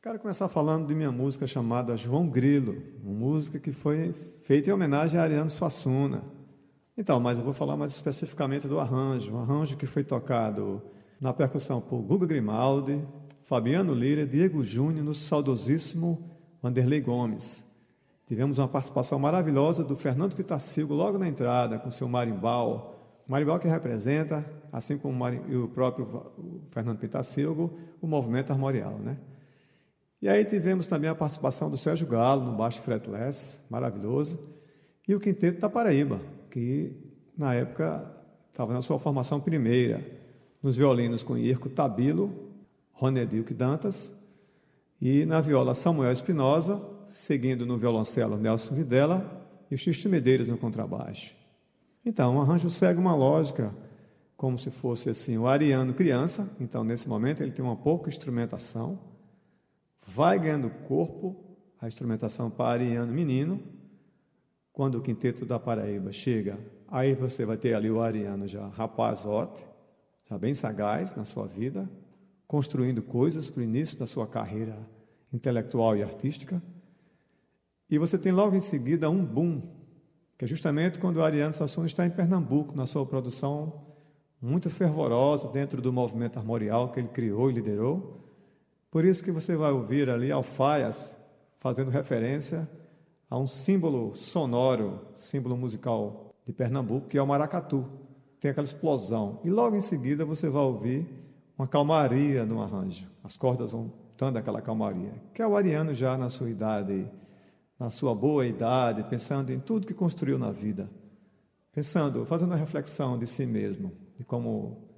Quero 0.00 0.20
começar 0.20 0.48
falando 0.48 0.86
de 0.86 0.94
minha 0.94 1.10
música 1.10 1.46
chamada 1.46 1.96
João 1.96 2.28
Grilo, 2.28 2.80
uma 3.02 3.12
música 3.12 3.58
que 3.58 3.72
foi 3.72 4.14
feita 4.42 4.70
em 4.70 4.72
homenagem 4.72 5.18
a 5.18 5.24
Ariano 5.24 5.50
Suassuna. 5.50 6.35
Então, 6.98 7.20
mas 7.20 7.36
eu 7.38 7.44
vou 7.44 7.52
falar 7.52 7.76
mais 7.76 7.92
especificamente 7.92 8.66
do 8.66 8.80
arranjo, 8.80 9.34
um 9.34 9.40
arranjo 9.40 9.76
que 9.76 9.84
foi 9.84 10.02
tocado 10.02 10.82
na 11.20 11.32
percussão 11.32 11.78
por 11.78 12.00
Guga 12.00 12.26
Grimaldi, 12.26 13.06
Fabiano 13.42 13.92
Lira, 13.92 14.26
Diego 14.26 14.64
Júnior, 14.64 15.04
no 15.04 15.12
saudosíssimo 15.12 16.30
Vanderlei 16.62 17.00
Gomes. 17.02 17.64
Tivemos 18.24 18.58
uma 18.58 18.66
participação 18.66 19.18
maravilhosa 19.18 19.84
do 19.84 19.94
Fernando 19.94 20.34
Pitacilgo 20.34 20.94
logo 20.94 21.18
na 21.18 21.28
entrada, 21.28 21.78
com 21.78 21.90
seu 21.90 22.08
marimbau. 22.08 23.20
O 23.28 23.30
marimbau 23.30 23.58
que 23.60 23.68
representa, 23.68 24.44
assim 24.72 24.96
como 24.96 25.22
o 25.26 25.68
próprio 25.68 26.06
Fernando 26.68 26.98
Pitacilgo, 26.98 27.78
o 28.00 28.06
movimento 28.06 28.52
armorial, 28.52 28.98
né? 28.98 29.18
E 30.20 30.28
aí 30.28 30.44
tivemos 30.44 30.86
também 30.86 31.10
a 31.10 31.14
participação 31.14 31.70
do 31.70 31.76
Sérgio 31.76 32.06
Galo 32.06 32.42
no 32.42 32.56
baixo 32.56 32.80
fretless, 32.80 33.60
maravilhoso, 33.70 34.40
e 35.06 35.14
o 35.14 35.20
Quinteto 35.20 35.60
da 35.60 35.68
Paraíba, 35.68 36.20
que 36.56 36.96
na 37.36 37.52
época 37.52 38.10
estava 38.50 38.72
na 38.72 38.80
sua 38.80 38.98
formação 38.98 39.38
primeira, 39.38 40.02
nos 40.62 40.74
violinos 40.74 41.22
com 41.22 41.36
Irco 41.36 41.68
Tabilo, 41.68 42.32
Ronedilque 42.92 43.52
Dantas, 43.52 44.10
e 44.98 45.26
na 45.26 45.42
viola 45.42 45.74
Samuel 45.74 46.10
Espinosa, 46.10 46.82
seguindo 47.06 47.66
no 47.66 47.76
violoncelo 47.76 48.38
Nelson 48.38 48.74
Videla 48.74 49.46
e 49.70 49.74
o 49.74 49.78
Xixi 49.78 50.08
Medeiros 50.08 50.48
no 50.48 50.56
contrabaixo. 50.56 51.34
Então, 52.02 52.38
o 52.38 52.40
arranjo 52.40 52.70
segue 52.70 52.98
uma 52.98 53.14
lógica 53.14 53.74
como 54.34 54.56
se 54.56 54.70
fosse 54.70 55.10
assim, 55.10 55.36
o 55.36 55.46
ariano 55.46 55.92
criança, 55.92 56.50
então 56.58 56.82
nesse 56.82 57.06
momento 57.06 57.42
ele 57.42 57.52
tem 57.52 57.62
uma 57.62 57.76
pouca 57.76 58.08
instrumentação, 58.08 58.98
vai 60.06 60.38
ganhando 60.38 60.70
corpo 60.88 61.36
a 61.78 61.86
instrumentação 61.86 62.48
para 62.48 62.80
ariano 62.80 63.12
menino, 63.12 63.75
quando 64.76 64.96
o 64.96 65.00
quinteto 65.00 65.46
da 65.46 65.58
Paraíba 65.58 66.12
chega, 66.12 66.58
aí 66.86 67.14
você 67.14 67.46
vai 67.46 67.56
ter 67.56 67.72
ali 67.72 67.90
o 67.90 68.02
Ariano 68.02 68.46
já 68.46 68.68
rapazote, 68.68 69.66
já 70.28 70.36
bem 70.36 70.52
sagaz 70.52 71.16
na 71.16 71.24
sua 71.24 71.46
vida, 71.46 71.88
construindo 72.46 73.00
coisas 73.00 73.48
para 73.48 73.60
o 73.60 73.64
início 73.64 73.98
da 73.98 74.06
sua 74.06 74.26
carreira 74.26 74.78
intelectual 75.32 75.96
e 75.96 76.02
artística. 76.02 76.62
E 77.88 77.96
você 77.96 78.18
tem 78.18 78.32
logo 78.32 78.54
em 78.54 78.60
seguida 78.60 79.08
um 79.08 79.24
boom, 79.24 79.62
que 80.36 80.44
é 80.44 80.48
justamente 80.48 80.98
quando 80.98 81.16
o 81.16 81.24
Ariano 81.24 81.54
Sassuna 81.54 81.86
está 81.86 82.04
em 82.04 82.10
Pernambuco, 82.10 82.76
na 82.76 82.84
sua 82.84 83.06
produção 83.06 83.86
muito 84.42 84.68
fervorosa 84.68 85.48
dentro 85.48 85.80
do 85.80 85.90
movimento 85.90 86.38
armorial 86.38 86.92
que 86.92 87.00
ele 87.00 87.08
criou 87.08 87.50
e 87.50 87.54
liderou. 87.54 88.30
Por 88.90 89.06
isso 89.06 89.24
que 89.24 89.32
você 89.32 89.56
vai 89.56 89.72
ouvir 89.72 90.10
ali 90.10 90.30
alfaias 90.30 91.16
fazendo 91.56 91.90
referência 91.90 92.68
a 93.28 93.38
um 93.38 93.46
símbolo 93.46 94.14
sonoro, 94.14 95.00
símbolo 95.14 95.56
musical 95.56 96.34
de 96.44 96.52
Pernambuco, 96.52 97.08
que 97.08 97.18
é 97.18 97.22
o 97.22 97.26
maracatu. 97.26 97.86
Tem 98.38 98.50
aquela 98.50 98.64
explosão. 98.64 99.40
E 99.42 99.50
logo 99.50 99.74
em 99.76 99.80
seguida 99.80 100.24
você 100.24 100.48
vai 100.48 100.62
ouvir 100.62 101.06
uma 101.58 101.66
calmaria 101.66 102.44
no 102.44 102.62
arranjo. 102.62 103.08
As 103.24 103.36
cordas 103.36 103.72
vão 103.72 103.92
dando 104.16 104.36
aquela 104.36 104.62
calmaria. 104.62 105.12
Que 105.34 105.42
é 105.42 105.46
o 105.46 105.56
ariano 105.56 105.92
já 105.94 106.16
na 106.16 106.28
sua 106.28 106.48
idade, 106.48 107.10
na 107.78 107.90
sua 107.90 108.14
boa 108.14 108.46
idade, 108.46 109.02
pensando 109.04 109.52
em 109.52 109.58
tudo 109.58 109.86
que 109.86 109.94
construiu 109.94 110.38
na 110.38 110.52
vida. 110.52 110.88
Pensando, 111.72 112.24
fazendo 112.24 112.54
a 112.54 112.56
reflexão 112.56 113.18
de 113.18 113.26
si 113.26 113.44
mesmo, 113.44 113.92
de 114.16 114.24
como 114.24 114.88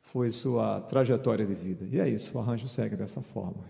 foi 0.00 0.30
sua 0.30 0.80
trajetória 0.80 1.46
de 1.46 1.54
vida. 1.54 1.86
E 1.90 2.00
é 2.00 2.08
isso, 2.08 2.36
o 2.36 2.40
arranjo 2.40 2.68
segue 2.68 2.96
dessa 2.96 3.22
forma. 3.22 3.64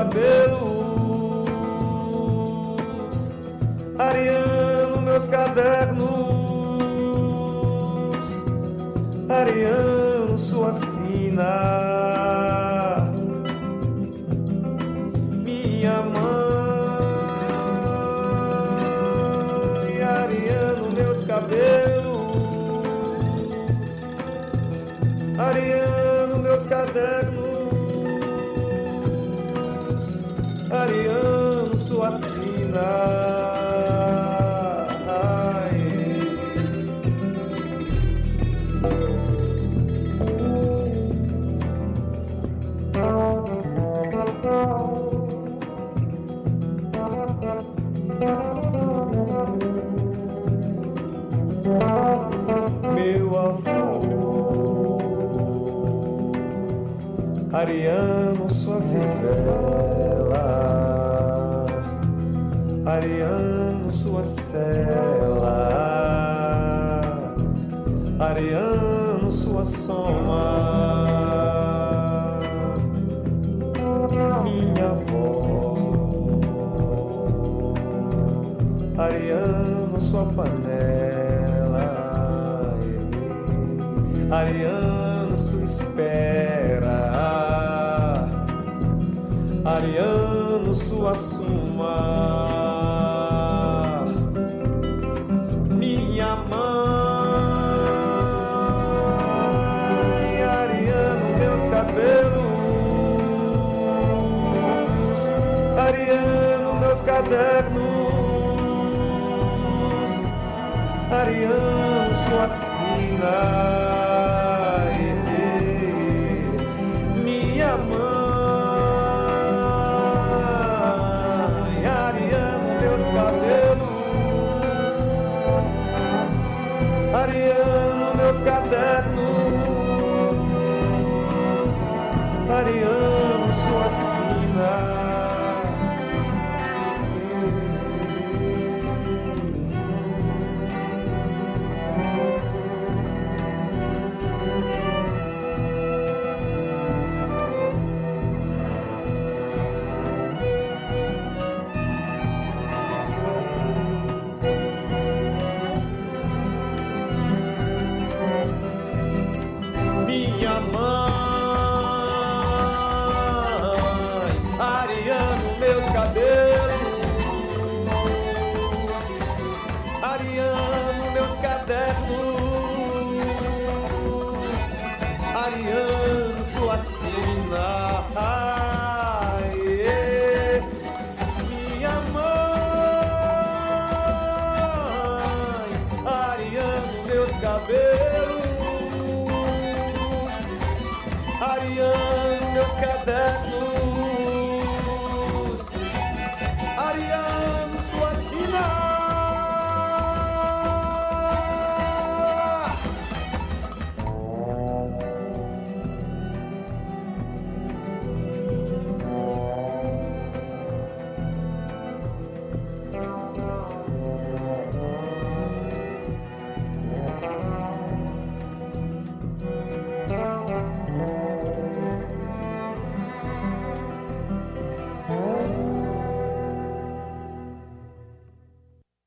Ariano, 0.00 0.69
cadernos, 107.20 107.80
Ariano, 111.10 112.14
sua 112.14 112.48
sina. 112.48 113.79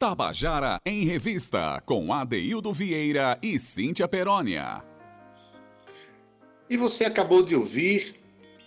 Tabajara 0.03 0.81
em 0.85 1.05
Revista, 1.05 1.81
com 1.85 2.11
Adeildo 2.11 2.73
Vieira 2.73 3.39
e 3.41 3.57
Cíntia 3.57 4.05
Perónia. 4.05 4.83
E 6.69 6.75
você 6.75 7.05
acabou 7.05 7.41
de 7.41 7.55
ouvir 7.55 8.13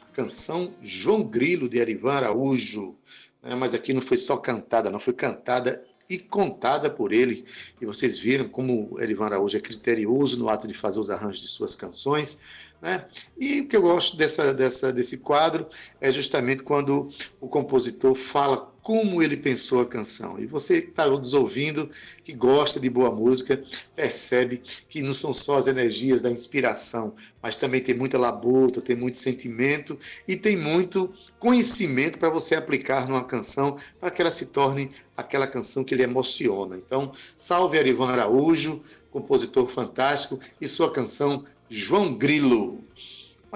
a 0.01 0.12
canção 0.14 0.72
João 0.80 1.22
Grilo, 1.22 1.68
de 1.68 1.76
Erivan 1.76 2.12
Araújo. 2.12 2.97
né? 3.43 3.55
Mas 3.55 3.74
aqui 3.74 3.93
não 3.93 4.01
foi 4.01 4.16
só 4.16 4.39
cantada, 4.39 4.91
não 4.91 4.99
foi 4.99 5.12
cantada 5.12 5.84
e 6.09 6.16
contada 6.16 6.89
por 6.89 7.12
ele. 7.12 7.45
E 7.78 7.84
vocês 7.84 8.18
viram 8.18 8.49
como 8.49 8.99
Erivan 8.99 9.26
Araújo 9.26 9.59
é 9.59 9.61
criterioso 9.61 10.39
no 10.39 10.49
ato 10.49 10.66
de 10.66 10.72
fazer 10.72 11.01
os 11.01 11.11
arranjos 11.11 11.43
de 11.43 11.49
suas 11.49 11.76
canções. 11.76 12.41
Né? 12.80 13.07
E 13.37 13.61
o 13.61 13.68
que 13.68 13.76
eu 13.76 13.82
gosto 13.82 14.16
dessa, 14.16 14.55
dessa, 14.55 14.91
desse 14.91 15.18
quadro 15.18 15.68
é 16.01 16.11
justamente 16.11 16.62
quando 16.62 17.11
o 17.39 17.47
compositor 17.47 18.14
fala 18.14 18.74
como 18.87 19.20
ele 19.20 19.37
pensou 19.37 19.80
a 19.80 19.84
canção. 19.84 20.39
E 20.39 20.47
você 20.47 20.80
que 20.80 20.91
está 20.91 21.11
nos 21.11 21.34
ouvindo, 21.34 21.91
que 22.22 22.32
gosta 22.32 22.78
de 22.78 22.89
boa 22.89 23.11
música, 23.11 23.61
percebe 23.97 24.62
que 24.89 25.03
não 25.03 25.12
são 25.12 25.34
só 25.34 25.57
as 25.59 25.66
energias 25.66 26.22
da 26.22 26.30
inspiração, 26.30 27.12
mas 27.43 27.59
também 27.59 27.80
tem 27.80 27.97
muita 27.97 28.16
labuta, 28.16 28.80
tem 28.80 28.95
muito 28.95 29.18
sentimento 29.18 29.99
e 30.28 30.37
tem 30.37 30.57
muito 30.57 31.12
conhecimento 31.37 32.16
para 32.16 32.30
você 32.30 32.55
aplicar 32.55 33.09
numa 33.09 33.24
canção, 33.24 33.76
para 33.99 34.09
que 34.09 34.22
ela 34.22 34.30
se 34.30 34.47
torne 34.47 34.89
aquela 35.16 35.49
canção 35.49 35.82
que 35.82 35.97
lhe 35.97 36.05
emociona. 36.05 36.76
Então, 36.76 37.11
salve 37.37 37.80
Arivan 37.80 38.11
Araújo, 38.11 38.84
compositor 39.11 39.66
fantástico, 39.66 40.39
e 40.61 40.68
sua 40.68 40.93
canção 40.93 41.45
João 41.68 42.14
Grilo. 42.14 42.80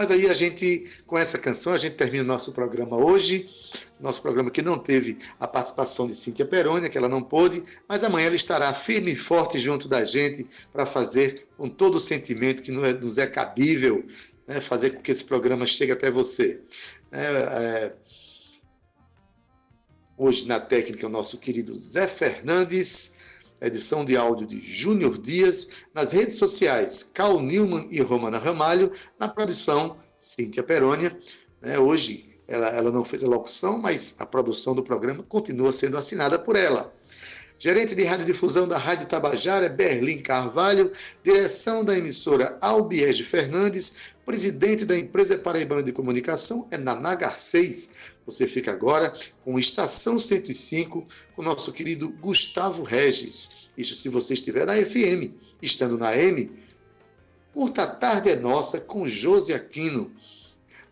Mas 0.01 0.11
aí 0.11 0.31
a 0.31 0.33
gente, 0.33 0.91
com 1.07 1.19
essa 1.19 1.37
canção, 1.37 1.75
a 1.75 1.77
gente 1.77 1.95
termina 1.95 2.25
o 2.25 2.27
nosso 2.27 2.53
programa 2.53 2.97
hoje. 2.97 3.51
Nosso 4.01 4.23
programa 4.23 4.51
que 4.51 4.63
não 4.63 4.79
teve 4.79 5.19
a 5.39 5.47
participação 5.47 6.07
de 6.07 6.15
Cíntia 6.15 6.47
Perônia, 6.47 6.89
que 6.89 6.97
ela 6.97 7.07
não 7.07 7.23
pôde, 7.23 7.63
mas 7.87 8.03
amanhã 8.03 8.29
ela 8.29 8.35
estará 8.35 8.73
firme 8.73 9.13
e 9.13 9.15
forte 9.15 9.59
junto 9.59 9.89
da 9.89 10.03
gente 10.03 10.47
para 10.73 10.87
fazer 10.87 11.47
com 11.55 11.69
todo 11.69 11.97
o 11.97 12.01
sentimento 12.01 12.63
que 12.63 12.71
é, 12.71 12.95
nos 12.95 13.19
é 13.19 13.27
cabível, 13.27 14.03
né, 14.49 14.63
fazer 14.63 14.93
com 14.93 15.03
que 15.03 15.11
esse 15.11 15.23
programa 15.23 15.67
chegue 15.67 15.93
até 15.93 16.11
você. 16.11 16.63
É, 17.13 17.27
é, 17.27 17.93
hoje 20.17 20.49
na 20.49 20.59
técnica 20.59 21.07
o 21.07 21.11
nosso 21.11 21.37
querido 21.37 21.77
Zé 21.77 22.09
Fernandes, 22.09 23.13
edição 23.61 24.05
de 24.05 24.17
áudio 24.17 24.47
de 24.47 24.61
Júnior 24.61 25.19
Dias, 25.19 25.69
nas 25.95 26.13
redes 26.13 26.37
sociais 26.37 27.03
Cal 27.03 27.41
Newman 27.41 27.89
e 27.91 28.01
Romana 28.01 28.39
Ramalho, 28.39 28.93
na 29.19 29.29
produção 29.29 29.97
Cíntia 30.17 30.63
Perônia. 30.63 31.19
Né, 31.61 31.79
hoje 31.79 32.31
ela, 32.47 32.69
ela 32.69 32.91
não 32.91 33.05
fez 33.05 33.23
a 33.23 33.29
locução, 33.29 33.79
mas 33.79 34.17
a 34.19 34.27
produção 34.27 34.75
do 34.75 34.83
programa 34.83 35.23
continua 35.23 35.73
sendo 35.73 35.97
assinada 35.97 36.39
por 36.39 36.57
ela. 36.57 36.93
Gerente 37.63 37.95
de 37.95 38.05
radiodifusão 38.05 38.67
da 38.67 38.79
Rádio 38.79 39.07
Tabajara 39.07 39.69
Berlim 39.69 40.23
Carvalho, 40.23 40.91
direção 41.23 41.85
da 41.85 41.95
emissora 41.95 42.57
Albiege 42.59 43.23
Fernandes, 43.23 44.15
presidente 44.25 44.87
da 44.87 44.97
empresa 44.97 45.37
paraibana 45.37 45.83
de 45.83 45.93
comunicação 45.93 46.67
é 46.71 46.79
Naná 46.79 47.15
Garcês. 47.15 47.93
Você 48.25 48.49
fica 48.49 48.73
agora 48.73 49.15
com 49.45 49.59
Estação 49.59 50.19
105, 50.19 51.05
com 51.37 51.43
nosso 51.43 51.71
querido 51.71 52.09
Gustavo 52.09 52.83
Regis. 52.83 53.69
Isso 53.77 53.95
se 53.95 54.09
você 54.09 54.33
estiver 54.33 54.65
na 54.65 54.77
FM. 54.77 55.35
Estando 55.61 55.99
na 55.99 56.17
M, 56.17 56.51
curta 57.53 57.87
tarde 57.87 58.31
é 58.31 58.37
nossa 58.37 58.81
com 58.81 59.07
Josi 59.07 59.53
Aquino. 59.53 60.11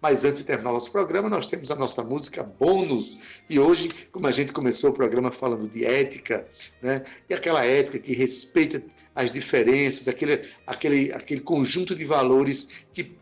Mas 0.01 0.25
antes 0.25 0.39
de 0.39 0.45
terminar 0.45 0.73
nosso 0.73 0.93
programa, 0.93 1.29
nós 1.29 1.47
temos 1.47 1.71
a 1.71 1.77
nossa 1.77 2.03
música 2.03 2.43
bônus. 2.43 3.19
E 3.49 3.59
hoje, 3.59 3.91
como 4.13 4.27
a 4.27 4.31
gente 4.31 4.53
começou 4.53 4.91
o 4.91 4.93
programa 4.93 5.31
falando 5.33 5.69
de 5.69 5.85
ética, 5.85 6.47
né? 6.81 7.03
E 7.29 7.35
aquela 7.35 7.65
ética 7.65 7.99
que 7.99 8.13
respeita 8.13 8.83
as 9.15 9.33
diferenças, 9.33 10.07
aquele, 10.07 10.49
aquele, 10.67 11.13
aquele 11.13 11.41
conjunto 11.41 11.95
de 11.95 12.05
valores 12.05 12.69
que 12.93 13.19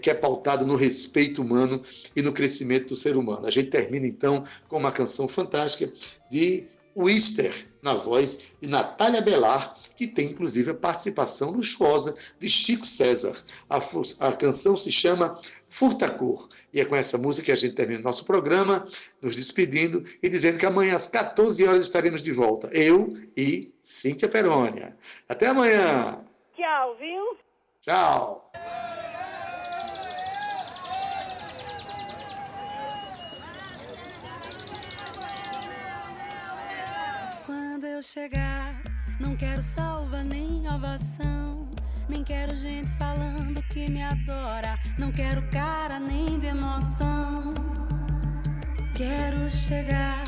que 0.00 0.10
é 0.10 0.14
pautada 0.14 0.64
no 0.64 0.76
respeito 0.76 1.40
humano 1.40 1.82
e 2.14 2.22
no 2.22 2.32
crescimento 2.32 2.88
do 2.88 2.96
ser 2.96 3.16
humano. 3.16 3.46
A 3.46 3.50
gente 3.50 3.70
termina 3.70 4.06
então 4.06 4.44
com 4.68 4.76
uma 4.76 4.92
canção 4.92 5.26
fantástica 5.26 5.90
de 6.30 6.66
Wister, 6.96 7.66
na 7.82 7.94
voz 7.94 8.40
de 8.60 8.68
Natália 8.68 9.20
Belar, 9.20 9.76
que 9.96 10.06
tem 10.06 10.30
inclusive 10.30 10.70
a 10.70 10.74
participação 10.74 11.50
luxuosa 11.50 12.14
de 12.40 12.48
Chico 12.48 12.86
César. 12.86 13.36
A, 13.68 13.78
a 14.26 14.32
canção 14.32 14.76
se 14.76 14.90
chama 14.90 15.38
Furtacor. 15.68 16.48
E 16.72 16.80
é 16.80 16.84
com 16.84 16.96
essa 16.96 17.18
música 17.18 17.46
que 17.46 17.52
a 17.52 17.56
gente 17.56 17.74
termina 17.74 18.00
o 18.00 18.04
nosso 18.04 18.24
programa, 18.24 18.86
nos 19.20 19.36
despedindo 19.36 20.04
e 20.22 20.28
dizendo 20.28 20.58
que 20.58 20.66
amanhã 20.66 20.94
às 20.94 21.06
14 21.08 21.66
horas 21.66 21.82
estaremos 21.82 22.22
de 22.22 22.32
volta. 22.32 22.68
Eu 22.72 23.08
e 23.36 23.72
Cíntia 23.82 24.28
Perônia. 24.28 24.96
Até 25.28 25.48
amanhã. 25.48 26.24
Tchau, 26.56 26.96
viu? 26.98 27.36
Tchau. 27.82 28.50
Quando 37.44 37.84
eu 37.86 38.02
chegar, 38.02 38.82
não 39.20 39.36
quero 39.36 39.62
salva 39.62 40.24
nem 40.24 40.68
ovação. 40.68 41.68
Nem 42.08 42.22
quero 42.22 42.56
gente 42.56 42.88
falando 42.92 43.60
que 43.64 43.88
me 43.90 44.02
adora. 44.02 44.78
Não 44.96 45.10
quero 45.10 45.42
cara 45.50 45.98
nem 45.98 46.38
de 46.38 46.46
emoção. 46.46 47.52
Quero 48.94 49.50
chegar 49.50 50.22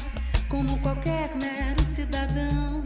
como 0.49 0.79
qualquer 0.81 1.35
mero 1.37 1.85
cidadão. 1.85 2.83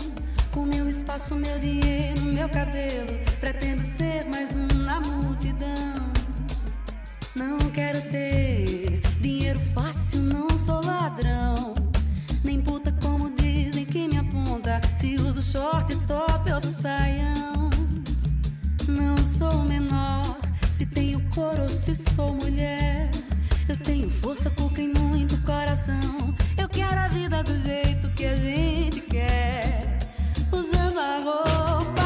Com 0.50 0.66
meu 0.66 0.86
espaço, 0.86 1.34
meu 1.34 1.58
dinheiro, 1.58 2.20
meu 2.22 2.48
cabelo. 2.50 3.18
Pretendo 3.40 3.82
ser 3.82 4.26
mais 4.26 4.54
um 4.54 4.66
na 4.84 5.00
multidão. 5.00 6.12
Não 7.34 7.58
quero 7.70 8.00
ter 8.10 9.00
dinheiro 9.22 9.58
fácil, 9.74 10.20
não 10.20 10.50
sou 10.58 10.84
ladrão. 10.84 11.72
Nem 12.44 12.60
puta 12.60 12.92
como 13.00 13.30
dizem 13.30 13.86
que 13.86 14.06
me 14.06 14.18
aponta. 14.18 14.80
Se 15.00 15.14
uso 15.16 15.40
short, 15.40 15.96
top 16.06 16.52
ou 16.52 16.60
saião. 16.60 17.61
Não 18.88 19.16
sou 19.24 19.62
menor, 19.64 20.36
se 20.76 20.84
tenho 20.84 21.20
cor 21.34 21.58
ou 21.60 21.68
se 21.68 21.94
sou 21.94 22.34
mulher. 22.34 23.10
Eu 23.68 23.76
tenho 23.76 24.10
força, 24.10 24.50
cuca 24.50 24.80
e 24.82 24.88
muito 24.88 25.36
coração. 25.42 26.34
Eu 26.58 26.68
quero 26.68 26.98
a 26.98 27.08
vida 27.08 27.42
do 27.42 27.56
jeito 27.62 28.10
que 28.10 28.26
a 28.26 28.34
gente 28.34 29.00
quer. 29.02 29.98
Usando 30.52 30.98
a 30.98 31.18
roupa 31.20 32.01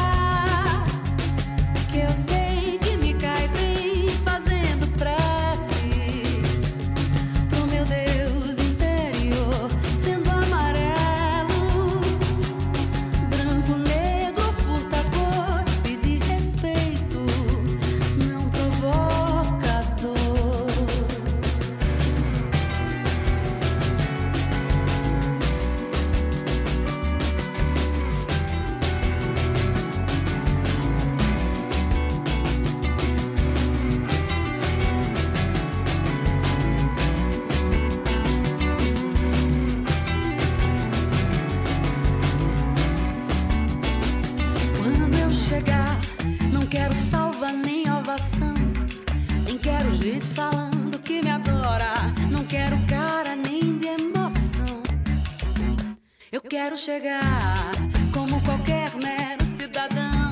chegar 56.87 57.73
como 58.13 58.41
qualquer 58.43 58.89
mero 59.03 59.45
cidadão. 59.45 60.31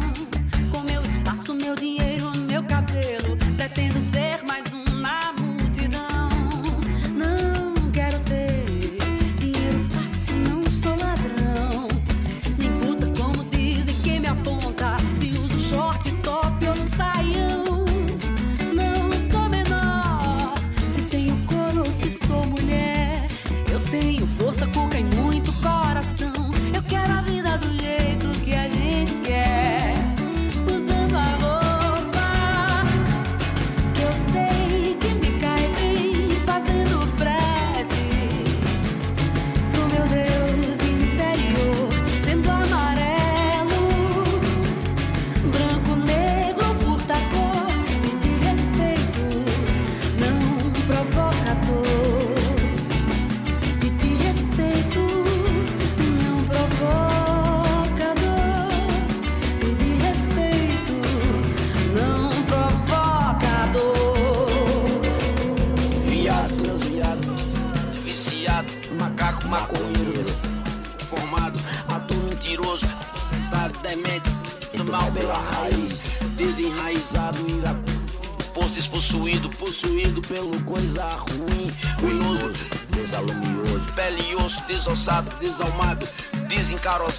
Com 0.72 0.84
meu 0.84 1.02
espaço, 1.02 1.54
meu 1.54 1.76
dinheiro, 1.76 2.32
meu 2.48 2.64
cabelo. 2.64 3.36
Pretendo 3.58 4.00
ser 4.00 4.25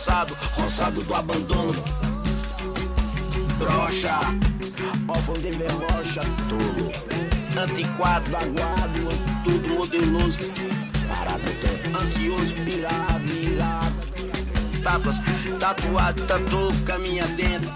desencaroçado, 0.06 0.36
roçado 0.52 1.02
do 1.02 1.14
abandono, 1.14 1.84
brocha, 3.58 4.20
órfão 5.08 5.34
de 5.34 5.50
verbocha, 5.50 6.20
tolo, 6.48 6.92
antiquado, 7.60 8.30
vaguado, 8.30 9.08
tudo 9.44 9.74
modeloso, 9.74 10.38
parado 11.08 11.42
ansioso, 12.00 12.54
pirado, 12.64 13.32
irado, 13.32 13.96
tátuas, 14.82 15.20
tatuado, 15.58 16.22
tatu, 16.22 16.72
caminha 16.84 17.26
dentro, 17.28 17.68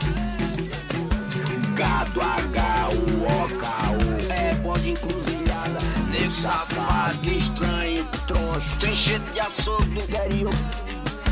gado, 1.74 2.20
H, 2.20 2.88
U, 2.92 3.24
O, 3.24 3.58
K, 3.58 3.90
U, 3.90 4.32
é 4.32 4.54
pode 4.62 4.90
encruzilhada, 4.90 5.78
nego 6.10 6.32
safado, 6.32 7.28
estranho, 7.28 8.06
troncho, 8.28 8.78
tem 8.78 8.94
cheiro 8.94 9.24
de 9.32 9.40
açougue 9.40 9.84
do 9.86 10.00
interior, 10.00 10.54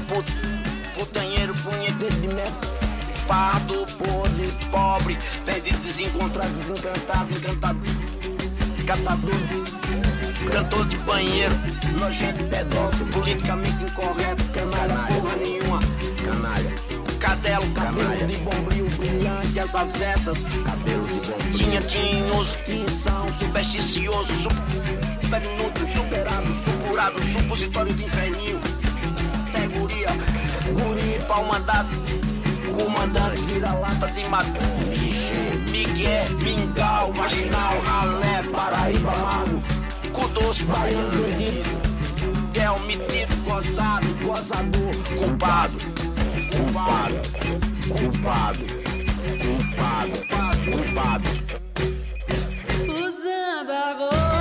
put, 0.09 0.58
putanheiro, 0.99 1.55
punheteiro 1.55 2.15
de 2.17 2.29
merda, 2.29 2.59
pardo, 3.29 3.87
podre, 3.97 4.49
pobre, 4.71 5.17
perdido, 5.45 5.79
desencontrado, 5.79 6.53
desencantado, 6.53 7.31
encantado, 7.37 7.79
catador, 8.85 9.35
cantor 10.51 10.89
de 10.89 10.97
banheiro, 10.99 11.55
nojento, 11.99 12.45
pedófilo, 12.45 13.07
politicamente 13.13 13.85
incorreto, 13.85 14.45
canalha, 14.53 14.95
porra 15.15 15.37
nenhuma, 15.37 15.79
canalha, 16.25 16.75
cadelo, 17.21 17.71
cabelo 17.75 18.27
de 18.27 18.37
bombril 18.39 18.87
brilhante, 18.99 19.61
as 19.61 19.75
avessas, 19.75 20.43
cabelo 20.65 21.07
de 21.07 21.29
bombril, 21.29 21.53
tinha, 21.55 21.81
tinhoso, 21.81 22.59
tinção, 22.65 23.25
supersticioso, 23.39 24.35
super 24.35 25.43
inútil, 25.45 25.89
superado, 25.95 26.55
supurado, 26.57 27.23
supositório 27.23 27.95
de 27.95 28.03
inferninho, 28.05 28.61
categoria, 29.53 30.09
Guri 30.73 31.19
pau 31.27 31.45
mandado, 31.45 31.89
comandante 32.77 33.41
vira-lata 33.43 34.07
de 34.09 34.29
mato, 34.29 34.59
Vixe, 34.91 35.71
Miguel, 35.71 36.29
Mingau, 36.43 37.13
Marginal, 37.15 37.81
ralé, 37.87 38.43
Paraíba, 38.51 39.11
Mago, 39.17 39.63
Cudoço, 40.13 40.65
Baiano, 40.67 41.11
Verdito, 41.11 41.71
Del, 42.53 42.75
é 42.75 42.79
Metido, 42.87 43.37
Gozado, 43.45 44.07
Gozador, 44.23 44.95
Culpado, 45.17 45.79
Culpado, 46.51 47.15
Culpado, 47.89 48.67
Culpado, 49.43 50.11
Culpado. 50.11 50.59
culpado. 50.71 51.29
Usando 52.89 53.71
a 53.71 53.95
roupa. 53.95 54.38